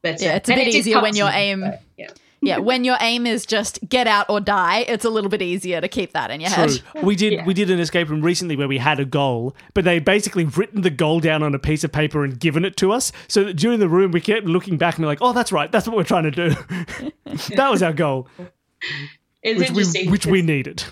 But 0.00 0.22
Yeah, 0.22 0.36
it's 0.36 0.48
a 0.48 0.54
bit 0.54 0.68
it 0.68 0.74
easier 0.74 1.02
when 1.02 1.12
to 1.12 1.18
your 1.18 1.28
me, 1.30 1.36
aim- 1.36 1.60
but, 1.60 1.82
yeah, 1.98 2.08
Yeah, 2.44 2.58
when 2.58 2.84
your 2.84 2.96
aim 3.00 3.26
is 3.26 3.46
just 3.46 3.78
get 3.88 4.06
out 4.06 4.26
or 4.28 4.40
die, 4.40 4.80
it's 4.86 5.04
a 5.04 5.10
little 5.10 5.30
bit 5.30 5.42
easier 5.42 5.80
to 5.80 5.88
keep 5.88 6.12
that 6.12 6.30
in 6.30 6.40
your 6.40 6.50
head. 6.50 6.70
We 7.02 7.16
did 7.16 7.32
Yeah. 7.32 7.44
we 7.44 7.54
did 7.54 7.70
an 7.70 7.80
escape 7.80 8.08
room 8.10 8.20
recently 8.22 8.54
where 8.56 8.68
we 8.68 8.78
had 8.78 9.00
a 9.00 9.04
goal, 9.04 9.54
but 9.72 9.84
they 9.84 9.98
basically 9.98 10.44
written 10.44 10.82
the 10.82 10.90
goal 10.90 11.20
down 11.20 11.42
on 11.42 11.54
a 11.54 11.58
piece 11.58 11.84
of 11.84 11.92
paper 11.92 12.24
and 12.24 12.38
given 12.38 12.64
it 12.64 12.76
to 12.78 12.92
us. 12.92 13.12
So 13.28 13.44
that 13.44 13.54
during 13.54 13.80
the 13.80 13.88
room 13.88 14.10
we 14.10 14.20
kept 14.20 14.46
looking 14.46 14.76
back 14.78 14.96
and 14.96 15.02
be 15.02 15.06
like, 15.06 15.18
"Oh, 15.22 15.32
that's 15.32 15.52
right. 15.52 15.70
That's 15.72 15.86
what 15.88 15.96
we're 15.96 16.04
trying 16.04 16.30
to 16.30 16.30
do. 16.30 16.50
that 17.56 17.70
was 17.70 17.82
our 17.82 17.92
goal, 17.92 18.28
it's 19.42 19.70
which 19.70 19.94
we 19.94 20.06
which 20.08 20.26
we 20.26 20.42
needed." 20.42 20.84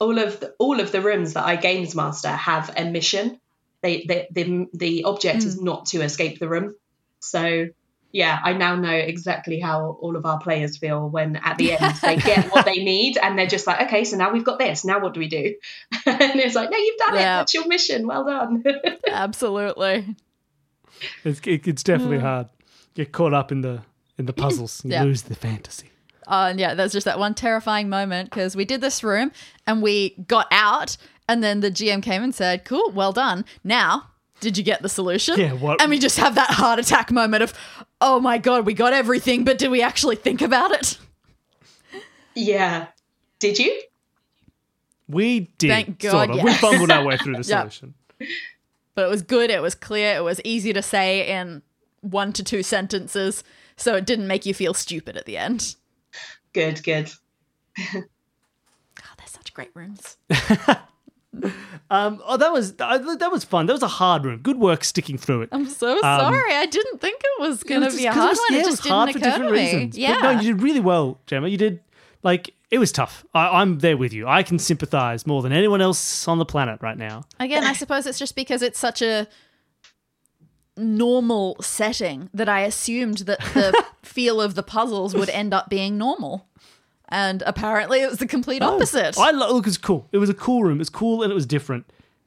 all 0.00 0.18
of 0.18 0.40
the, 0.40 0.52
all 0.58 0.80
of 0.80 0.90
the 0.92 1.00
rooms 1.00 1.32
that 1.34 1.44
I 1.46 1.56
games 1.56 1.94
master 1.94 2.28
have 2.28 2.70
a 2.76 2.84
mission. 2.84 3.40
They, 3.82 4.04
they 4.08 4.26
the 4.30 4.66
the 4.74 5.04
object 5.04 5.44
is 5.44 5.56
Hmm. 5.58 5.64
not 5.64 5.86
to 5.86 6.00
escape 6.02 6.38
the 6.38 6.48
room, 6.48 6.74
so 7.20 7.68
yeah, 8.14 8.38
I 8.44 8.52
now 8.52 8.76
know 8.76 8.92
exactly 8.92 9.58
how 9.58 9.98
all 10.00 10.14
of 10.14 10.24
our 10.24 10.38
players 10.38 10.76
feel 10.76 11.08
when 11.10 11.34
at 11.34 11.58
the 11.58 11.72
end 11.72 11.96
they 12.00 12.14
get 12.14 12.46
what 12.52 12.64
they 12.64 12.76
need 12.84 13.18
and 13.18 13.36
they're 13.36 13.48
just 13.48 13.66
like, 13.66 13.88
okay, 13.88 14.04
so 14.04 14.16
now 14.16 14.32
we've 14.32 14.44
got 14.44 14.60
this. 14.60 14.84
Now 14.84 15.00
what 15.00 15.14
do 15.14 15.18
we 15.20 15.26
do? 15.26 15.56
and 16.06 16.38
it's 16.38 16.54
like, 16.54 16.70
no, 16.70 16.78
you've 16.78 16.96
done 16.98 17.16
it. 17.16 17.20
Yeah. 17.20 17.38
That's 17.38 17.52
your 17.54 17.66
mission. 17.66 18.06
Well 18.06 18.24
done. 18.24 18.62
Absolutely. 19.08 20.14
It's, 21.24 21.40
it's 21.44 21.82
definitely 21.82 22.20
hard. 22.20 22.46
Get 22.94 23.10
caught 23.10 23.34
up 23.34 23.50
in 23.50 23.62
the 23.62 23.82
in 24.16 24.26
the 24.26 24.32
puzzles 24.44 24.84
and 24.84 24.92
Yeah. 24.92 25.02
lose 25.02 25.22
the 25.22 25.34
fantasy. 25.34 25.90
Uh, 26.28 26.46
and 26.50 26.60
yeah, 26.60 26.74
there's 26.74 26.92
just 26.92 27.06
that 27.06 27.18
one 27.18 27.34
terrifying 27.34 27.88
moment 27.88 28.30
because 28.30 28.54
we 28.54 28.64
did 28.64 28.80
this 28.80 29.02
room 29.02 29.32
and 29.66 29.82
we 29.82 30.10
got 30.28 30.46
out, 30.52 30.96
and 31.28 31.42
then 31.42 31.58
the 31.60 31.70
GM 31.70 32.00
came 32.00 32.22
and 32.22 32.32
said, 32.32 32.64
"Cool, 32.64 32.92
well 32.92 33.12
done. 33.12 33.44
Now, 33.64 34.04
did 34.44 34.56
you 34.56 34.62
get 34.62 34.80
the 34.82 34.88
solution?" 34.88 35.38
Yeah, 35.40 35.52
what- 35.54 35.80
And 35.82 35.90
we 35.90 35.98
just 35.98 36.18
have 36.18 36.36
that 36.36 36.50
heart 36.50 36.78
attack 36.78 37.10
moment 37.10 37.42
of, 37.42 37.52
"Oh 38.00 38.20
my 38.20 38.38
god, 38.38 38.64
we 38.66 38.74
got 38.74 38.92
everything, 38.92 39.42
but 39.44 39.58
did 39.58 39.70
we 39.72 39.82
actually 39.82 40.16
think 40.16 40.40
about 40.40 40.70
it?" 40.70 40.98
yeah. 42.34 42.86
Did 43.40 43.58
you? 43.58 43.82
We 45.08 45.50
did. 45.58 45.68
Thank 45.68 45.98
God, 45.98 46.10
sort 46.10 46.30
of. 46.30 46.44
We 46.44 46.50
yes. 46.50 46.60
fumbled 46.60 46.90
our 46.90 47.04
way 47.04 47.16
through 47.18 47.34
the 47.42 47.48
Yeah. 47.48 47.60
solution. 47.68 47.94
But 48.94 49.06
it 49.06 49.10
was 49.10 49.22
good. 49.22 49.50
It 49.50 49.60
was 49.60 49.74
clear. 49.74 50.16
It 50.16 50.22
was 50.22 50.40
easy 50.44 50.72
to 50.72 50.80
say 50.82 51.26
in 51.28 51.62
one 52.00 52.32
to 52.34 52.44
two 52.44 52.62
sentences, 52.62 53.42
so 53.76 53.96
it 53.96 54.06
didn't 54.06 54.26
make 54.28 54.46
you 54.46 54.54
feel 54.54 54.72
stupid 54.72 55.16
at 55.16 55.26
the 55.26 55.36
end. 55.36 55.74
Good, 56.52 56.82
good. 56.84 57.10
God, 57.92 58.04
they're 59.18 59.26
such 59.26 59.52
great 59.52 59.70
rooms. 59.74 60.16
Um, 61.90 62.22
oh, 62.24 62.36
that 62.36 62.52
was 62.52 62.74
uh, 62.78 62.98
that 63.16 63.30
was 63.30 63.44
fun. 63.44 63.66
That 63.66 63.74
was 63.74 63.82
a 63.82 63.88
hard 63.88 64.24
room. 64.24 64.40
Good 64.40 64.58
work 64.58 64.84
sticking 64.84 65.18
through 65.18 65.42
it. 65.42 65.50
I'm 65.52 65.66
so 65.66 66.00
sorry. 66.00 66.54
I 66.54 66.66
didn't 66.66 67.00
think 67.00 67.20
it 67.22 67.40
was 67.40 67.62
going 67.62 67.82
to 67.82 67.94
be 67.94 68.06
a 68.06 68.12
hard 68.12 68.30
was- 68.30 68.38
one. 68.38 68.46
yeah, 68.52 68.58
it 68.58 68.60
it 68.60 68.64
just 68.64 68.82
was 68.82 68.90
hard 68.90 69.08
didn't 69.08 69.22
for 69.22 69.30
different 69.30 69.52
reasons. 69.52 69.98
Yeah. 69.98 70.14
But 70.20 70.32
no, 70.32 70.40
you 70.40 70.54
did 70.54 70.62
really 70.62 70.80
well, 70.80 71.20
Gemma. 71.26 71.48
You 71.48 71.58
did 71.58 71.80
like 72.22 72.54
it 72.70 72.78
was 72.78 72.90
tough. 72.90 73.24
I, 73.34 73.60
I'm 73.60 73.78
there 73.78 73.96
with 73.96 74.12
you. 74.12 74.26
I 74.26 74.42
can 74.42 74.58
sympathize 74.58 75.26
more 75.26 75.42
than 75.42 75.52
anyone 75.52 75.80
else 75.80 76.26
on 76.26 76.38
the 76.38 76.46
planet 76.46 76.80
right 76.82 76.96
now. 76.98 77.24
Again, 77.38 77.64
I 77.64 77.72
suppose 77.74 78.06
it's 78.06 78.18
just 78.18 78.34
because 78.34 78.62
it's 78.62 78.78
such 78.78 79.02
a 79.02 79.28
normal 80.76 81.56
setting 81.60 82.30
that 82.34 82.48
I 82.48 82.60
assumed 82.62 83.18
that 83.18 83.38
the 83.54 83.84
feel 84.02 84.40
of 84.40 84.54
the 84.54 84.62
puzzles 84.62 85.14
would 85.14 85.30
end 85.30 85.54
up 85.54 85.68
being 85.68 85.96
normal. 85.98 86.48
And 87.14 87.42
apparently 87.46 88.00
it 88.02 88.08
was 88.10 88.18
the 88.18 88.26
complete 88.26 88.60
opposite. 88.62 89.14
Oh, 89.16 89.22
I 89.22 89.30
lo- 89.30 89.52
look. 89.54 89.66
It 89.66 89.70
was 89.70 89.78
cool. 89.78 90.08
It 90.10 90.18
was 90.18 90.28
a 90.30 90.34
cool 90.34 90.64
room. 90.64 90.78
It 90.78 90.86
was 90.86 90.90
cool 90.90 91.22
and 91.22 91.30
it 91.30 91.34
was 91.34 91.46
different. 91.46 91.84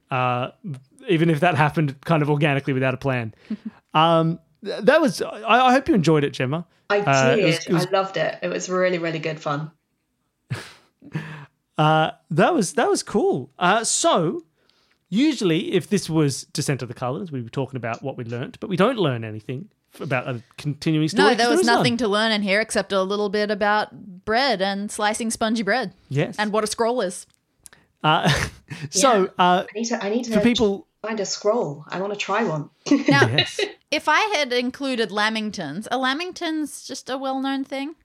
Uh, 0.10 0.52
even 1.10 1.30
if 1.30 1.42
that 1.42 1.56
happened 1.56 2.00
kind 2.02 2.22
of 2.24 2.30
organically 2.30 2.72
without 2.74 2.94
a 2.94 2.98
plan. 2.98 3.34
um, 3.94 4.40
that 4.64 5.02
was. 5.02 5.22
I, 5.22 5.68
I 5.68 5.72
hope 5.74 5.90
you 5.90 5.94
enjoyed 5.96 6.24
it, 6.24 6.32
Gemma. 6.32 6.66
I 6.90 7.00
Uh, 7.02 7.36
did. 7.36 7.40
it 7.40 7.46
was- 7.46 7.66
it 7.68 7.74
was- 7.74 7.86
I 7.88 7.90
loved 7.90 8.16
it. 8.18 8.40
It 8.42 8.48
was 8.48 8.70
really, 8.70 8.98
really 8.98 9.20
good 9.20 9.40
fun. 9.40 9.72
Uh, 11.78 12.10
that 12.32 12.54
was 12.56 12.74
that 12.74 12.90
was 12.90 13.04
cool. 13.04 13.52
Uh, 13.60 13.84
so 13.84 14.44
usually, 15.10 15.74
if 15.74 15.90
this 15.90 16.10
was 16.10 16.46
Descent 16.46 16.82
of 16.82 16.88
the 16.88 16.96
Colors, 16.96 17.32
we 17.32 17.42
were 17.44 17.50
talking 17.50 17.78
about 17.78 18.02
what 18.02 18.18
we 18.18 18.24
learned, 18.24 18.58
but 18.60 18.68
we 18.68 18.76
don't 18.76 18.98
learn 18.98 19.24
anything 19.24 19.70
about 20.00 20.28
a 20.28 20.42
continuing 20.58 21.08
story. 21.08 21.24
no, 21.24 21.30
'cause 21.30 21.38
there 21.38 21.50
was 21.52 21.60
is 21.60 21.66
none. 21.68 21.78
nothing 21.78 21.98
to 21.98 22.08
learn 22.08 22.32
in 22.32 22.42
here 22.42 22.62
except 22.62 22.92
a 22.94 23.04
little 23.04 23.30
bit 23.30 23.52
about 23.52 23.90
bread 24.28 24.62
and 24.62 24.92
slicing 24.92 25.32
spongy 25.32 25.64
bread 25.64 25.94
Yes. 26.10 26.36
and 26.38 26.52
what 26.54 26.64
a 26.64 26.68
scroll 26.68 27.02
is. 27.02 27.26
uh, 28.04 28.30
so 28.92 29.32
uh, 29.40 29.64
I 29.64 29.80
need 29.80 29.86
to. 29.86 30.06
I 30.06 30.10
need 30.10 30.26
to 30.26 30.34
for 30.34 30.42
people, 30.42 30.86
find 31.02 31.20
a 31.20 31.26
scroll. 31.26 31.84
I 31.90 32.00
want 32.00 32.14
to 32.14 32.20
try 32.20 32.44
one. 32.44 32.70
Now, 33.08 33.26
yes. 33.28 33.60
if 33.90 34.08
I 34.08 34.20
had 34.36 34.54
included 34.54 35.10
Lamingtons, 35.10 35.88
are 35.90 35.98
Lamingtons 35.98 36.86
just 36.86 37.10
a 37.10 37.18
well 37.18 37.40
known 37.42 37.64
thing? 37.64 37.96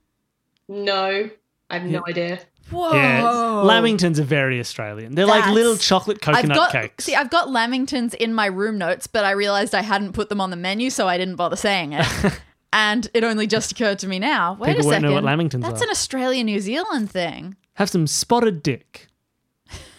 no, 0.67 1.29
I 1.69 1.77
have 1.79 1.87
no 1.87 2.01
idea. 2.07 2.39
Whoa. 2.71 2.93
Yeah, 2.93 3.21
Lamingtons 3.65 4.17
are 4.19 4.23
very 4.23 4.59
Australian. 4.59 5.15
They're 5.15 5.25
like 5.25 5.45
little 5.53 5.75
chocolate 5.75 6.21
coconut 6.21 6.51
I've 6.51 6.55
got 6.55 6.71
cakes. 6.71 7.03
see, 7.03 7.13
I've 7.13 7.29
got 7.29 7.49
Lamingtons 7.49 8.13
in 8.15 8.33
my 8.33 8.45
room 8.45 8.77
notes, 8.77 9.05
but 9.05 9.25
I 9.25 9.31
realized 9.31 9.75
I 9.75 9.81
hadn't 9.81 10.13
put 10.13 10.29
them 10.29 10.39
on 10.39 10.49
the 10.49 10.55
menu, 10.55 10.89
so 10.89 11.05
I 11.07 11.17
didn't 11.17 11.35
bother 11.35 11.57
saying 11.57 11.91
it. 11.93 12.07
and 12.73 13.07
it 13.13 13.23
only 13.23 13.47
just 13.47 13.71
occurred 13.71 13.99
to 13.99 14.07
me 14.07 14.19
now. 14.19 14.55
Wait 14.59 14.75
People 14.75 14.89
a 14.89 14.93
second, 14.95 15.09
know 15.09 15.13
what 15.13 15.23
Lamingtons 15.23 15.61
that's 15.61 15.81
are. 15.81 15.85
an 15.85 15.89
Australia 15.91 16.43
New 16.43 16.59
Zealand 16.59 17.09
thing. 17.09 17.55
Have 17.75 17.89
some 17.89 18.07
spotted 18.07 18.61
dick. 18.63 19.07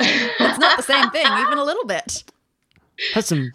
It's 0.00 0.58
not 0.58 0.76
the 0.76 0.82
same 0.82 1.10
thing, 1.10 1.26
even 1.26 1.58
a 1.58 1.64
little 1.64 1.84
bit. 1.86 2.24
Have 3.14 3.24
some 3.24 3.52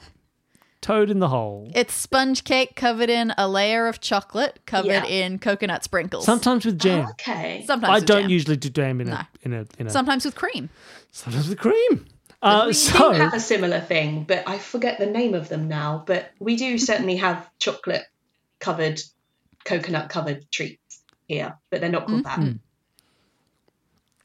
toad 0.81 1.09
in 1.09 1.19
the 1.19 1.27
hole. 1.27 1.69
It's 1.75 1.93
sponge 1.93 2.43
cake 2.43 2.75
covered 2.75 3.09
in 3.09 3.33
a 3.37 3.47
layer 3.47 3.87
of 3.87 3.99
chocolate 4.01 4.59
covered 4.65 4.87
Yeah. 4.89 5.05
in 5.05 5.39
coconut 5.39 5.83
sprinkles. 5.83 6.25
Sometimes 6.25 6.65
with 6.65 6.79
jam. 6.79 7.07
Okay. 7.11 7.63
sometimes 7.67 7.91
I 7.91 7.95
with 7.95 8.05
don't 8.05 8.21
jam. 8.23 8.29
usually 8.31 8.57
do 8.57 8.69
jam 8.69 9.01
in 9.01 9.07
No. 9.09 9.15
a 9.15 9.27
in 9.43 9.53
a 9.53 9.65
in 9.77 9.87
a. 9.87 9.89
Sometimes 9.89 10.25
with 10.25 10.35
cream. 10.35 10.69
sometimes 11.11 11.47
with 11.49 11.57
cream. 11.59 12.05
Uh, 12.41 12.63
we 12.67 12.73
so 12.73 13.11
do 13.11 13.19
have 13.19 13.33
a 13.33 13.39
similar 13.39 13.81
thing, 13.81 14.23
but 14.23 14.47
I 14.47 14.57
forget 14.59 14.97
the 14.97 15.05
name 15.05 15.33
of 15.33 15.49
them 15.49 15.67
now. 15.67 16.03
But 16.07 16.31
we 16.39 16.55
do 16.55 16.77
certainly 16.77 17.17
have 17.17 17.49
chocolate 17.59 18.05
covered, 18.59 19.01
coconut 19.65 20.09
covered 20.09 20.49
treats 20.51 21.01
here, 21.27 21.57
but 21.69 21.81
they're 21.81 21.89
not 21.89 22.07
called 22.07 22.23
Mm-hmm. 22.23 22.51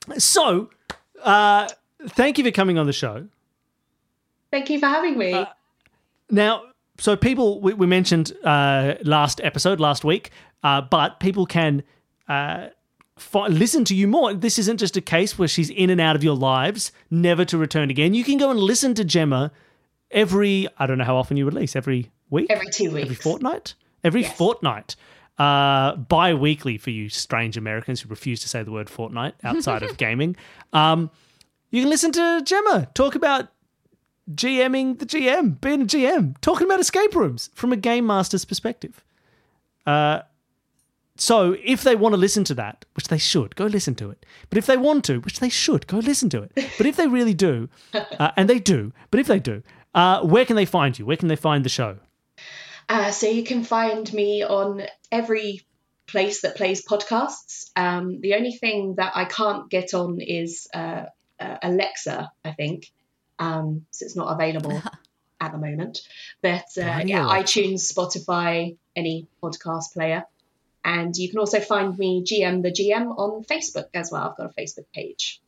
that. 0.09 0.20
So, 0.20 0.70
uh, 1.23 1.68
thank 2.09 2.38
you 2.38 2.44
for 2.44 2.51
coming 2.51 2.79
on 2.79 2.87
the 2.87 2.92
show. 2.92 3.27
Thank 4.51 4.70
you 4.70 4.79
for 4.79 4.87
having 4.87 5.16
me. 5.18 5.33
Uh, 5.33 5.47
Now, 6.31 6.62
so 6.99 7.16
people, 7.16 7.61
we, 7.61 7.75
we 7.75 7.87
mentioned 7.87 8.33
uh, 8.44 8.94
last 9.03 9.40
episode, 9.42 9.81
last 9.81 10.05
week, 10.05 10.31
uh, 10.62 10.83
but 10.83 11.20
people 11.20 11.47
can 11.47 11.83
uh, 12.29 12.68
listen 13.49 13.85
to 13.87 13.94
you 13.94 14.07
more. 14.07 14.35
This 14.35 14.59
isn't 14.59 14.77
just 14.79 14.97
a 14.97 15.01
case 15.01 15.38
where 15.38 15.49
she's 15.49 15.70
in 15.70 15.90
and 15.90 16.01
out 16.01 16.16
of 16.16 16.23
your 16.23 16.37
lives, 16.37 16.92
never 17.11 17.44
to 17.47 17.59
return 17.59 17.90
again. 17.90 18.14
You 18.14 18.25
can 18.25 18.37
go 18.38 18.51
and 18.51 18.61
listen 18.61 18.94
to 18.94 19.05
Gemma 19.05 19.51
every, 20.11 20.68
I 20.79 20.87
don't 20.87 20.99
know 20.99 21.05
how 21.05 21.16
often 21.16 21.37
you 21.37 21.47
release, 21.47 21.75
every 21.75 22.11
week? 22.31 22.47
Every 22.51 22.68
two 22.70 22.90
weeks. 22.90 23.05
Every 23.05 23.16
fortnight? 23.16 23.75
Every 24.05 24.23
Yes. 24.23 24.37
fortnight. 24.37 24.97
Uh, 25.37 25.97
bi 25.97 26.33
weekly 26.33 26.79
for 26.79 26.90
you 26.90 27.09
strange 27.09 27.57
Americans 27.57 28.01
who 28.01 28.09
refuse 28.09 28.40
to 28.40 28.49
say 28.49 28.62
the 28.62 28.71
word 28.71 28.88
fortnight 28.88 29.35
outside 29.43 29.83
of 29.83 29.97
gaming. 30.05 30.37
Um, 30.73 31.11
you 31.73 31.83
can 31.83 31.90
listen 31.90 32.12
to 32.12 32.40
Gemma 32.45 32.87
talk 32.95 33.17
about 33.17 33.49
GMing 34.33 35.01
the 35.01 35.07
GM, 35.07 35.61
being 35.61 35.83
a 35.83 35.87
GM, 35.87 36.37
talking 36.40 36.67
about 36.69 36.79
escape 36.79 37.17
rooms 37.17 37.51
from 37.53 37.73
a 37.73 37.77
game 37.77 38.07
master's 38.07 38.45
perspective. 38.45 39.03
Uh, 39.87 40.21
so 41.17 41.57
if 41.64 41.83
they 41.83 41.97
want 41.97 42.12
to 42.12 42.17
listen 42.17 42.45
to 42.45 42.55
that, 42.55 42.85
which 42.95 43.09
they 43.09 43.19
should, 43.19 43.55
go 43.57 43.67
listen 43.67 43.97
to 43.97 44.11
it. 44.11 44.25
But 44.51 44.59
if 44.59 44.67
they 44.67 44.77
want 44.77 45.05
to, 45.07 45.19
which 45.21 45.40
they 45.40 45.49
should, 45.49 45.87
go 45.88 45.99
listen 45.99 46.29
to 46.31 46.43
it. 46.43 46.53
But 46.79 46.87
if 46.87 46.97
they 46.97 47.09
really 47.09 47.35
do, 47.35 47.69
uh, 47.93 48.31
and 48.37 48.49
they 48.49 48.61
do, 48.61 48.93
but 49.11 49.19
if 49.19 49.27
they 49.27 49.40
do, 49.40 49.62
uh, 49.95 50.23
where 50.23 50.45
can 50.45 50.55
they 50.57 50.64
find 50.64 50.97
you? 50.99 51.07
Where 51.07 51.17
can 51.17 51.27
they 51.29 51.37
find 51.37 51.64
the 51.64 51.69
show? 51.69 51.99
Uh, 52.88 53.11
so 53.11 53.27
you 53.29 53.44
can 53.44 53.64
find 53.64 54.12
me 54.12 54.42
on 54.42 54.83
every 55.11 55.62
place 56.07 56.42
that 56.42 56.57
plays 56.57 56.85
podcasts. 56.85 57.70
Um, 57.77 58.20
the 58.20 58.35
only 58.35 58.53
thing 58.53 58.97
that 58.97 59.12
I 59.14 59.25
can't 59.25 59.70
get 59.70 59.94
on 59.94 60.20
is 60.20 60.68
uh, 60.75 61.07
uh, 61.40 61.57
Alexa, 61.62 62.31
I 62.44 62.53
think. 62.53 62.90
Um, 63.38 63.87
so 63.90 64.05
it's 64.05 64.16
not 64.16 64.33
available 64.33 64.83
at 65.40 65.53
the 65.53 65.59
moment. 65.59 66.01
But 66.42 66.66
uh, 66.77 67.03
yeah, 67.05 67.27
iTunes, 67.27 67.92
Spotify, 67.92 68.77
any 68.94 69.27
podcast 69.42 69.92
player. 69.92 70.25
And 70.85 71.16
you 71.16 71.31
can 71.31 71.38
also 71.38 71.61
find 71.61 71.97
me 71.97 72.25
GM 72.25 72.62
the 72.62 72.70
GM 72.70 73.18
on 73.18 73.44
Facebook 73.44 73.87
as 73.94 74.11
well. 74.12 74.29
I've 74.29 74.37
got 74.37 74.51
a 74.51 74.61
Facebook 74.61 74.87
page. 74.92 75.40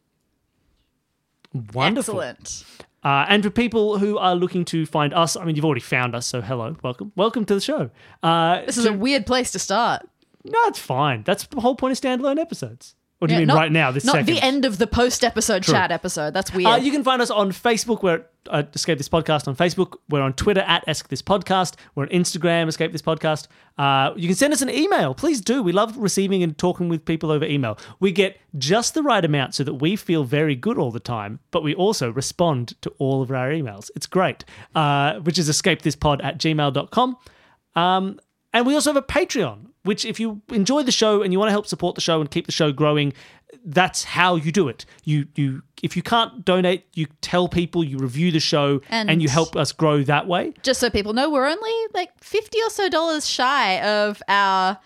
Wonderful. 1.75 2.21
Excellent. 2.23 2.86
Uh, 3.07 3.25
and 3.29 3.41
for 3.45 3.51
people 3.51 3.99
who 3.99 4.19
are 4.19 4.35
looking 4.35 4.65
to 4.65 4.85
find 4.85 5.15
us, 5.15 5.37
I 5.37 5.45
mean, 5.45 5.55
you've 5.55 5.65
already 5.65 5.81
found 5.81 6.17
us, 6.17 6.27
so 6.27 6.41
hello, 6.41 6.75
welcome, 6.83 7.13
welcome 7.15 7.45
to 7.45 7.55
the 7.55 7.61
show. 7.61 7.91
Uh, 8.21 8.63
This 8.67 8.77
is 8.79 8.85
a 8.85 8.93
weird 8.93 9.27
place 9.27 9.53
to 9.53 9.61
start. 9.61 10.01
no, 10.45 10.59
it's 10.67 10.81
fine. 10.81 11.23
That's 11.23 11.47
the 11.47 11.61
whole 11.61 11.77
point 11.77 11.93
of 11.93 12.01
standalone 12.03 12.39
episodes. 12.41 12.97
Or 13.19 13.27
do 13.29 13.33
you 13.33 13.37
Yeah, 13.37 13.41
mean 13.41 13.47
not- 13.49 13.57
right 13.57 13.73
now, 13.73 13.91
this 13.93 14.05
Not 14.05 14.13
second? 14.17 14.27
the 14.35 14.43
end 14.45 14.65
of 14.67 14.77
the 14.77 14.87
post 14.87 15.25
episode 15.25 15.63
True. 15.63 15.73
chat 15.73 15.91
episode. 15.91 16.35
That's 16.35 16.53
weird. 16.53 16.67
Uh, 16.71 16.77
you 16.77 16.93
can 16.93 17.03
find 17.03 17.23
us 17.23 17.31
on 17.31 17.51
Facebook. 17.51 18.03
We're 18.03 18.27
uh, 18.51 18.63
Escape 18.75 18.99
This 18.99 19.09
Podcast 19.09 19.49
on 19.49 19.57
Facebook. 19.57 19.95
We're 20.11 20.21
on 20.21 20.35
Twitter 20.35 20.61
at 20.61 20.85
Escape 20.87 21.09
This 21.09 21.23
Podcast. 21.23 21.77
We're 21.95 22.03
on 22.05 22.11
Instagram, 22.11 22.69
Escape 22.69 22.93
This 22.93 23.01
Podcast. 23.01 23.47
Uh, 23.79 24.13
you 24.17 24.29
can 24.29 24.37
send 24.37 24.53
us 24.53 24.61
an 24.61 24.69
email. 24.69 25.15
Please 25.15 25.41
do. 25.41 25.63
We 25.63 25.73
love 25.73 25.97
receiving 25.97 26.43
and 26.43 26.57
talking 26.59 26.91
with 26.91 27.07
people 27.07 27.31
over 27.33 27.47
email. 27.47 27.79
We 28.01 28.13
get 28.13 28.39
just 28.59 28.93
the 28.93 29.03
right 29.03 29.25
amount 29.25 29.55
so 29.55 29.65
that 29.65 29.75
we 29.75 29.97
feel 29.97 30.25
very 30.25 30.55
good 30.55 30.77
all 30.77 30.91
the 30.91 31.01
time, 31.01 31.41
but 31.51 31.63
we 31.63 31.75
also 31.75 32.11
respond 32.11 32.75
to 32.83 32.91
all 32.99 33.23
of 33.23 33.31
our 33.31 33.49
emails. 33.51 33.91
It's 33.97 34.07
great, 34.07 34.45
uh, 34.75 35.21
which 35.21 35.39
is 35.39 35.49
escapethispod 35.49 36.23
at 36.23 36.39
gmail.com. 36.39 37.17
Um, 37.75 38.21
and 38.53 38.67
we 38.67 38.75
also 38.75 38.91
have 38.93 38.97
a 39.03 39.07
Patreon, 39.07 39.67
which 39.87 40.05
if 40.05 40.21
you 40.21 40.43
enjoy 40.53 40.83
the 40.83 40.93
show 40.93 41.23
and 41.23 41.33
you 41.33 41.39
want 41.39 41.49
to 41.49 41.53
help 41.53 41.67
support 41.67 41.95
the 41.95 42.01
show 42.01 42.21
and 42.21 42.31
keep 42.31 42.47
the 42.47 42.53
show 42.53 42.71
growing, 42.73 43.13
that's 43.65 44.05
how 44.05 44.37
you 44.37 44.53
do 44.53 44.69
it. 44.69 44.85
You 45.05 45.27
you 45.35 45.63
if 45.83 45.97
you 45.97 46.03
can't 46.03 46.45
donate, 46.45 46.87
you 46.95 47.07
tell 47.21 47.49
people, 47.49 47.83
you 47.85 47.99
review 47.99 48.31
the 48.33 48.41
show, 48.41 48.81
and, 48.91 49.11
And- 49.11 49.23
you 49.23 49.29
help 49.29 49.57
us 49.57 49.73
grow 49.73 50.03
that 50.05 50.27
way. 50.27 50.53
Just 50.63 50.81
so 50.81 50.91
people 50.91 51.13
know, 51.15 51.31
we're 51.31 51.47
only 51.47 51.73
like 51.95 52.11
50 52.23 52.59
or 52.67 52.71
so 52.71 52.89
dollars 52.89 53.29
shy 53.29 53.81
of 53.83 54.23
our 54.29 54.79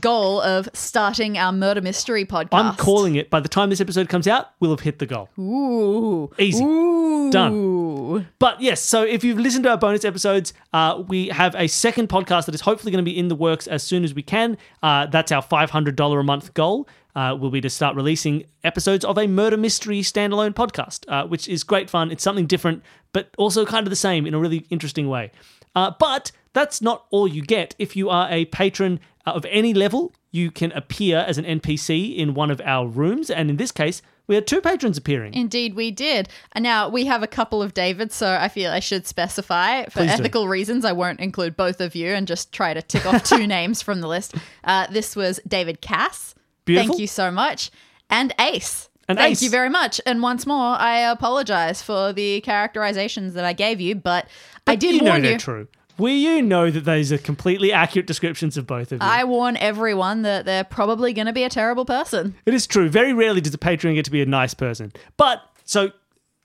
goal 0.00 0.40
of 0.40 0.68
starting 0.72 1.38
our 1.38 1.52
murder 1.52 1.80
mystery 1.80 2.24
podcast. 2.24 2.48
I'm 2.52 2.76
calling 2.76 3.16
it. 3.16 3.30
By 3.30 3.40
the 3.40 3.48
time 3.48 3.70
this 3.70 3.80
episode 3.80 4.08
comes 4.08 4.26
out, 4.26 4.50
we'll 4.60 4.70
have 4.70 4.80
hit 4.80 4.98
the 4.98 5.06
goal. 5.06 5.28
Ooh. 5.38 6.30
Easy. 6.38 6.62
Ooh. 6.64 7.30
Done. 7.30 8.28
But 8.38 8.60
yes, 8.60 8.80
so 8.80 9.02
if 9.02 9.24
you've 9.24 9.38
listened 9.38 9.64
to 9.64 9.70
our 9.70 9.76
bonus 9.76 10.04
episodes, 10.04 10.52
uh, 10.72 11.02
we 11.08 11.28
have 11.28 11.54
a 11.56 11.66
second 11.66 12.08
podcast 12.08 12.46
that 12.46 12.54
is 12.54 12.60
hopefully 12.60 12.92
going 12.92 13.04
to 13.04 13.10
be 13.10 13.16
in 13.16 13.28
the 13.28 13.34
works 13.34 13.66
as 13.66 13.82
soon 13.82 14.04
as 14.04 14.14
we 14.14 14.22
can. 14.22 14.56
Uh, 14.82 15.06
that's 15.06 15.32
our 15.32 15.42
$500 15.42 16.20
a 16.20 16.22
month 16.22 16.54
goal. 16.54 16.88
Uh, 17.14 17.34
will 17.34 17.50
be 17.50 17.62
to 17.62 17.70
start 17.70 17.96
releasing 17.96 18.44
episodes 18.62 19.02
of 19.02 19.16
a 19.16 19.26
murder 19.26 19.56
mystery 19.56 20.02
standalone 20.02 20.52
podcast, 20.52 21.06
uh, 21.08 21.26
which 21.26 21.48
is 21.48 21.64
great 21.64 21.88
fun. 21.88 22.10
It's 22.10 22.22
something 22.22 22.44
different, 22.46 22.82
but 23.14 23.30
also 23.38 23.64
kind 23.64 23.86
of 23.86 23.90
the 23.90 23.96
same 23.96 24.26
in 24.26 24.34
a 24.34 24.38
really 24.38 24.66
interesting 24.68 25.08
way. 25.08 25.32
Uh, 25.76 25.92
but 26.00 26.32
that's 26.54 26.82
not 26.82 27.04
all 27.10 27.28
you 27.28 27.42
get. 27.42 27.76
If 27.78 27.94
you 27.94 28.10
are 28.10 28.28
a 28.30 28.46
patron 28.46 28.98
uh, 29.26 29.32
of 29.32 29.44
any 29.48 29.74
level, 29.74 30.12
you 30.32 30.50
can 30.50 30.72
appear 30.72 31.18
as 31.18 31.38
an 31.38 31.44
NPC 31.44 32.16
in 32.16 32.34
one 32.34 32.50
of 32.50 32.60
our 32.64 32.88
rooms. 32.88 33.30
And 33.30 33.50
in 33.50 33.56
this 33.56 33.70
case, 33.70 34.02
we 34.26 34.34
had 34.34 34.46
two 34.46 34.60
patrons 34.60 34.98
appearing. 34.98 35.34
Indeed, 35.34 35.74
we 35.74 35.90
did. 35.90 36.28
And 36.52 36.62
now 36.62 36.88
we 36.88 37.04
have 37.04 37.22
a 37.22 37.28
couple 37.28 37.62
of 37.62 37.74
Davids, 37.74 38.14
so 38.14 38.36
I 38.40 38.48
feel 38.48 38.72
I 38.72 38.80
should 38.80 39.06
specify 39.06 39.84
for 39.84 40.00
Please 40.00 40.16
do. 40.16 40.22
ethical 40.22 40.48
reasons. 40.48 40.84
I 40.84 40.92
won't 40.92 41.20
include 41.20 41.56
both 41.56 41.80
of 41.80 41.94
you 41.94 42.08
and 42.08 42.26
just 42.26 42.52
try 42.52 42.74
to 42.74 42.82
tick 42.82 43.06
off 43.06 43.22
two 43.22 43.46
names 43.56 43.82
from 43.82 44.00
the 44.00 44.08
list. 44.08 44.34
Uh, 44.64 44.86
this 44.90 45.14
was 45.14 45.38
David 45.46 45.80
Cass. 45.80 46.34
Beautiful. 46.64 46.88
Thank 46.94 47.00
you 47.00 47.06
so 47.06 47.30
much. 47.30 47.70
And 48.10 48.34
Ace. 48.40 48.88
And 49.08 49.18
Thank 49.18 49.32
Ace. 49.32 49.42
you 49.42 49.50
very 49.50 49.70
much. 49.70 50.00
And 50.04 50.20
once 50.20 50.46
more, 50.46 50.74
I 50.76 50.98
apologize 50.98 51.80
for 51.80 52.12
the 52.12 52.40
characterizations 52.40 53.34
that 53.34 53.44
I 53.44 53.52
gave 53.52 53.80
you, 53.80 53.94
but, 53.94 54.26
I 54.66 54.76
did 54.76 54.94
you 54.96 55.02
know 55.02 55.10
warn 55.12 55.22
they're 55.22 55.32
you. 55.32 55.38
true. 55.38 55.68
We 55.98 56.12
you 56.12 56.42
know 56.42 56.70
that 56.70 56.84
those 56.84 57.10
are 57.10 57.18
completely 57.18 57.72
accurate 57.72 58.06
descriptions 58.06 58.56
of 58.58 58.66
both 58.66 58.92
of 58.92 59.00
you. 59.00 59.06
I 59.08 59.24
warn 59.24 59.56
everyone 59.56 60.22
that 60.22 60.44
they're 60.44 60.64
probably 60.64 61.12
going 61.14 61.26
to 61.26 61.32
be 61.32 61.44
a 61.44 61.48
terrible 61.48 61.86
person. 61.86 62.34
it 62.44 62.52
is 62.52 62.66
true. 62.66 62.88
Very 62.88 63.14
rarely 63.14 63.40
does 63.40 63.54
a 63.54 63.58
patron 63.58 63.94
get 63.94 64.04
to 64.04 64.10
be 64.10 64.20
a 64.20 64.26
nice 64.26 64.52
person. 64.52 64.92
But 65.16 65.40
so 65.64 65.92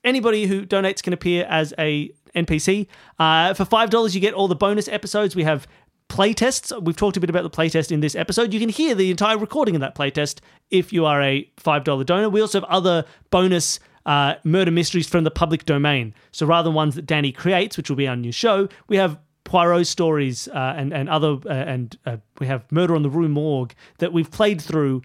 anybody 0.04 0.46
who 0.46 0.64
donates 0.64 1.02
can 1.02 1.12
appear 1.12 1.44
as 1.44 1.74
a 1.78 2.10
NPC. 2.34 2.86
Uh, 3.18 3.52
for 3.54 3.64
five 3.64 3.90
dollars, 3.90 4.14
you 4.14 4.20
get 4.20 4.34
all 4.34 4.48
the 4.48 4.54
bonus 4.54 4.88
episodes. 4.88 5.36
We 5.36 5.44
have 5.44 5.66
playtests. 6.08 6.82
We've 6.82 6.96
talked 6.96 7.16
a 7.16 7.20
bit 7.20 7.30
about 7.30 7.42
the 7.42 7.50
playtest 7.50 7.92
in 7.92 8.00
this 8.00 8.14
episode. 8.14 8.52
You 8.52 8.60
can 8.60 8.68
hear 8.68 8.94
the 8.94 9.10
entire 9.10 9.38
recording 9.38 9.74
of 9.74 9.80
that 9.80 9.94
playtest 9.94 10.40
if 10.70 10.92
you 10.92 11.04
are 11.06 11.22
a 11.22 11.48
five 11.56 11.84
dollar 11.84 12.04
donor. 12.04 12.28
We 12.30 12.40
also 12.40 12.60
have 12.60 12.68
other 12.70 13.04
bonus. 13.30 13.80
Uh, 14.04 14.34
murder 14.42 14.70
mysteries 14.70 15.08
from 15.08 15.24
the 15.24 15.30
public 15.30 15.64
domain. 15.64 16.12
So 16.32 16.44
rather 16.44 16.68
than 16.68 16.74
ones 16.74 16.96
that 16.96 17.06
Danny 17.06 17.30
creates, 17.30 17.76
which 17.76 17.88
will 17.88 17.96
be 17.96 18.08
our 18.08 18.16
new 18.16 18.32
show, 18.32 18.68
we 18.88 18.96
have 18.96 19.18
Poirot 19.44 19.86
stories 19.86 20.48
uh, 20.48 20.74
and 20.76 20.92
and 20.92 21.08
other 21.08 21.36
uh, 21.46 21.52
and 21.52 21.96
uh, 22.06 22.16
we 22.38 22.46
have 22.46 22.70
Murder 22.70 22.94
on 22.94 23.02
the 23.02 23.10
Rue 23.10 23.28
Morgue 23.28 23.74
that 23.98 24.12
we've 24.12 24.30
played 24.30 24.60
through 24.60 25.02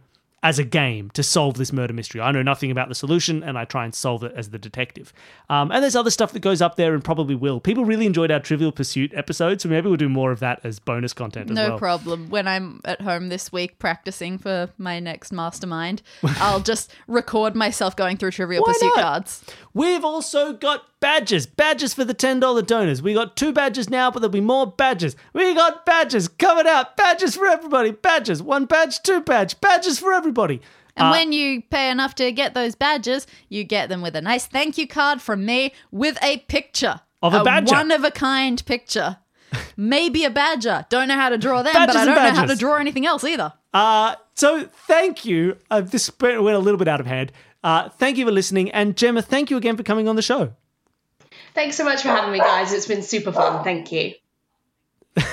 as 0.47 0.57
a 0.59 0.63
game 0.63 1.09
to 1.09 1.21
solve 1.21 1.55
this 1.57 1.73
murder 1.73 1.91
mystery. 1.93 2.21
I 2.21 2.31
know 2.31 2.41
nothing 2.41 2.71
about 2.71 2.87
the 2.87 2.95
solution, 2.95 3.43
and 3.43 3.57
I 3.57 3.65
try 3.65 3.83
and 3.83 3.93
solve 3.93 4.23
it 4.23 4.31
as 4.33 4.49
the 4.51 4.57
detective. 4.57 5.11
Um, 5.49 5.71
and 5.73 5.83
there's 5.83 5.93
other 5.95 6.09
stuff 6.09 6.31
that 6.31 6.39
goes 6.39 6.61
up 6.61 6.77
there, 6.77 6.93
and 6.93 7.03
probably 7.03 7.35
will. 7.35 7.59
People 7.59 7.83
really 7.83 8.05
enjoyed 8.05 8.31
our 8.31 8.39
Trivial 8.39 8.71
Pursuit 8.71 9.11
episode, 9.13 9.59
so 9.59 9.67
maybe 9.67 9.89
we'll 9.89 9.97
do 9.97 10.07
more 10.07 10.31
of 10.31 10.39
that 10.39 10.61
as 10.63 10.79
bonus 10.79 11.11
content 11.11 11.51
as 11.51 11.55
No 11.55 11.71
well. 11.71 11.77
problem. 11.79 12.29
When 12.29 12.47
I'm 12.47 12.79
at 12.85 13.01
home 13.01 13.27
this 13.27 13.51
week 13.51 13.77
practicing 13.77 14.37
for 14.37 14.69
my 14.77 15.01
next 15.01 15.33
mastermind, 15.33 16.01
I'll 16.23 16.61
just 16.61 16.93
record 17.07 17.53
myself 17.53 17.97
going 17.97 18.15
through 18.15 18.31
Trivial 18.31 18.63
Why 18.65 18.71
Pursuit 18.71 18.93
not? 18.95 19.03
cards. 19.03 19.43
We've 19.73 20.05
also 20.05 20.53
got 20.53 20.85
badges. 20.99 21.45
Badges 21.45 21.93
for 21.93 22.03
the 22.03 22.13
$10 22.15 22.65
donors. 22.65 23.01
We 23.01 23.13
got 23.13 23.35
two 23.35 23.51
badges 23.53 23.89
now, 23.89 24.11
but 24.11 24.19
there'll 24.19 24.31
be 24.31 24.41
more 24.41 24.67
badges. 24.67 25.15
We 25.33 25.53
got 25.53 25.85
badges 25.85 26.27
coming 26.27 26.67
out. 26.67 26.97
Badges 26.97 27.35
for 27.35 27.47
everybody. 27.47 27.91
Badges. 27.91 28.41
One 28.41 28.65
badge, 28.65 29.01
two 29.03 29.21
badge. 29.21 29.59
Badges 29.61 29.99
for 29.99 30.13
everybody. 30.13 30.61
And 30.95 31.07
Uh, 31.07 31.11
when 31.11 31.31
you 31.31 31.61
pay 31.61 31.89
enough 31.91 32.15
to 32.15 32.31
get 32.31 32.53
those 32.55 32.73
badges, 32.75 33.27
you 33.49 33.63
get 33.63 33.89
them 33.89 34.01
with 34.01 34.15
a 34.15 34.21
nice 34.21 34.47
thank 34.47 34.77
you 34.77 34.87
card 34.87 35.21
from 35.21 35.45
me 35.45 35.73
with 35.91 36.17
a 36.23 36.37
picture 36.47 37.01
Of 37.21 37.33
a 37.35 37.43
badger. 37.43 37.75
one 37.75 37.91
of 37.91 38.03
a 38.03 38.11
kind 38.11 38.63
picture. 38.65 39.17
Maybe 39.77 40.25
a 40.25 40.29
badger. 40.29 40.85
Don't 40.89 41.07
know 41.07 41.15
how 41.15 41.29
to 41.29 41.37
draw 41.37 41.61
them, 41.61 41.71
Badges 41.73 41.95
but 41.95 42.01
I 42.01 42.05
don't 42.05 42.15
know 42.15 42.39
how 42.39 42.45
to 42.45 42.55
draw 42.55 42.75
anything 42.77 43.05
else 43.05 43.23
either. 43.23 43.53
Uh, 43.73 44.15
so 44.33 44.67
thank 44.87 45.23
you. 45.23 45.57
Uh, 45.69 45.81
this 45.81 46.11
went 46.19 46.41
went 46.41 46.55
a 46.55 46.59
little 46.59 46.77
bit 46.79 46.87
out 46.87 46.99
of 46.99 47.05
hand. 47.05 47.31
Uh, 47.63 47.89
thank 47.89 48.17
you 48.17 48.25
for 48.25 48.31
listening. 48.31 48.71
And 48.71 48.97
Gemma, 48.97 49.21
thank 49.21 49.49
you 49.51 49.57
again 49.57 49.77
for 49.77 49.83
coming 49.83 50.07
on 50.09 50.15
the 50.15 50.21
show. 50.21 50.53
Thanks 51.57 51.75
so 51.75 51.83
much 51.83 52.03
for 52.03 52.09
having 52.09 52.31
me, 52.31 52.37
guys. 52.37 52.71
It's 52.71 52.85
been 52.85 53.01
super 53.01 53.31
fun. 53.31 53.63
Thank 53.63 53.91
you. 53.91 54.13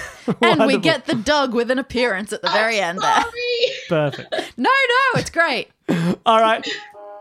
And 0.41 0.65
we 0.65 0.79
get 0.79 1.05
the 1.05 1.15
dog 1.15 1.53
with 1.53 1.71
an 1.71 1.79
appearance 1.79 2.33
at 2.33 2.41
the 2.41 2.49
very 2.49 2.81
end 2.81 2.99
there. 2.99 3.25
Perfect. 3.91 4.33
No, 4.57 4.71
no, 4.71 5.21
it's 5.21 5.29
great. 5.29 5.69
All 6.25 6.41
right. 6.41 6.67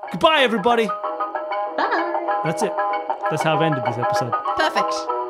Goodbye, 0.10 0.40
everybody. 0.40 0.88
Bye. 0.88 2.42
That's 2.46 2.64
it. 2.64 2.72
That's 3.30 3.44
how 3.44 3.58
I've 3.58 3.62
ended 3.62 3.84
this 3.84 3.98
episode. 3.98 4.32
Perfect. 4.56 5.23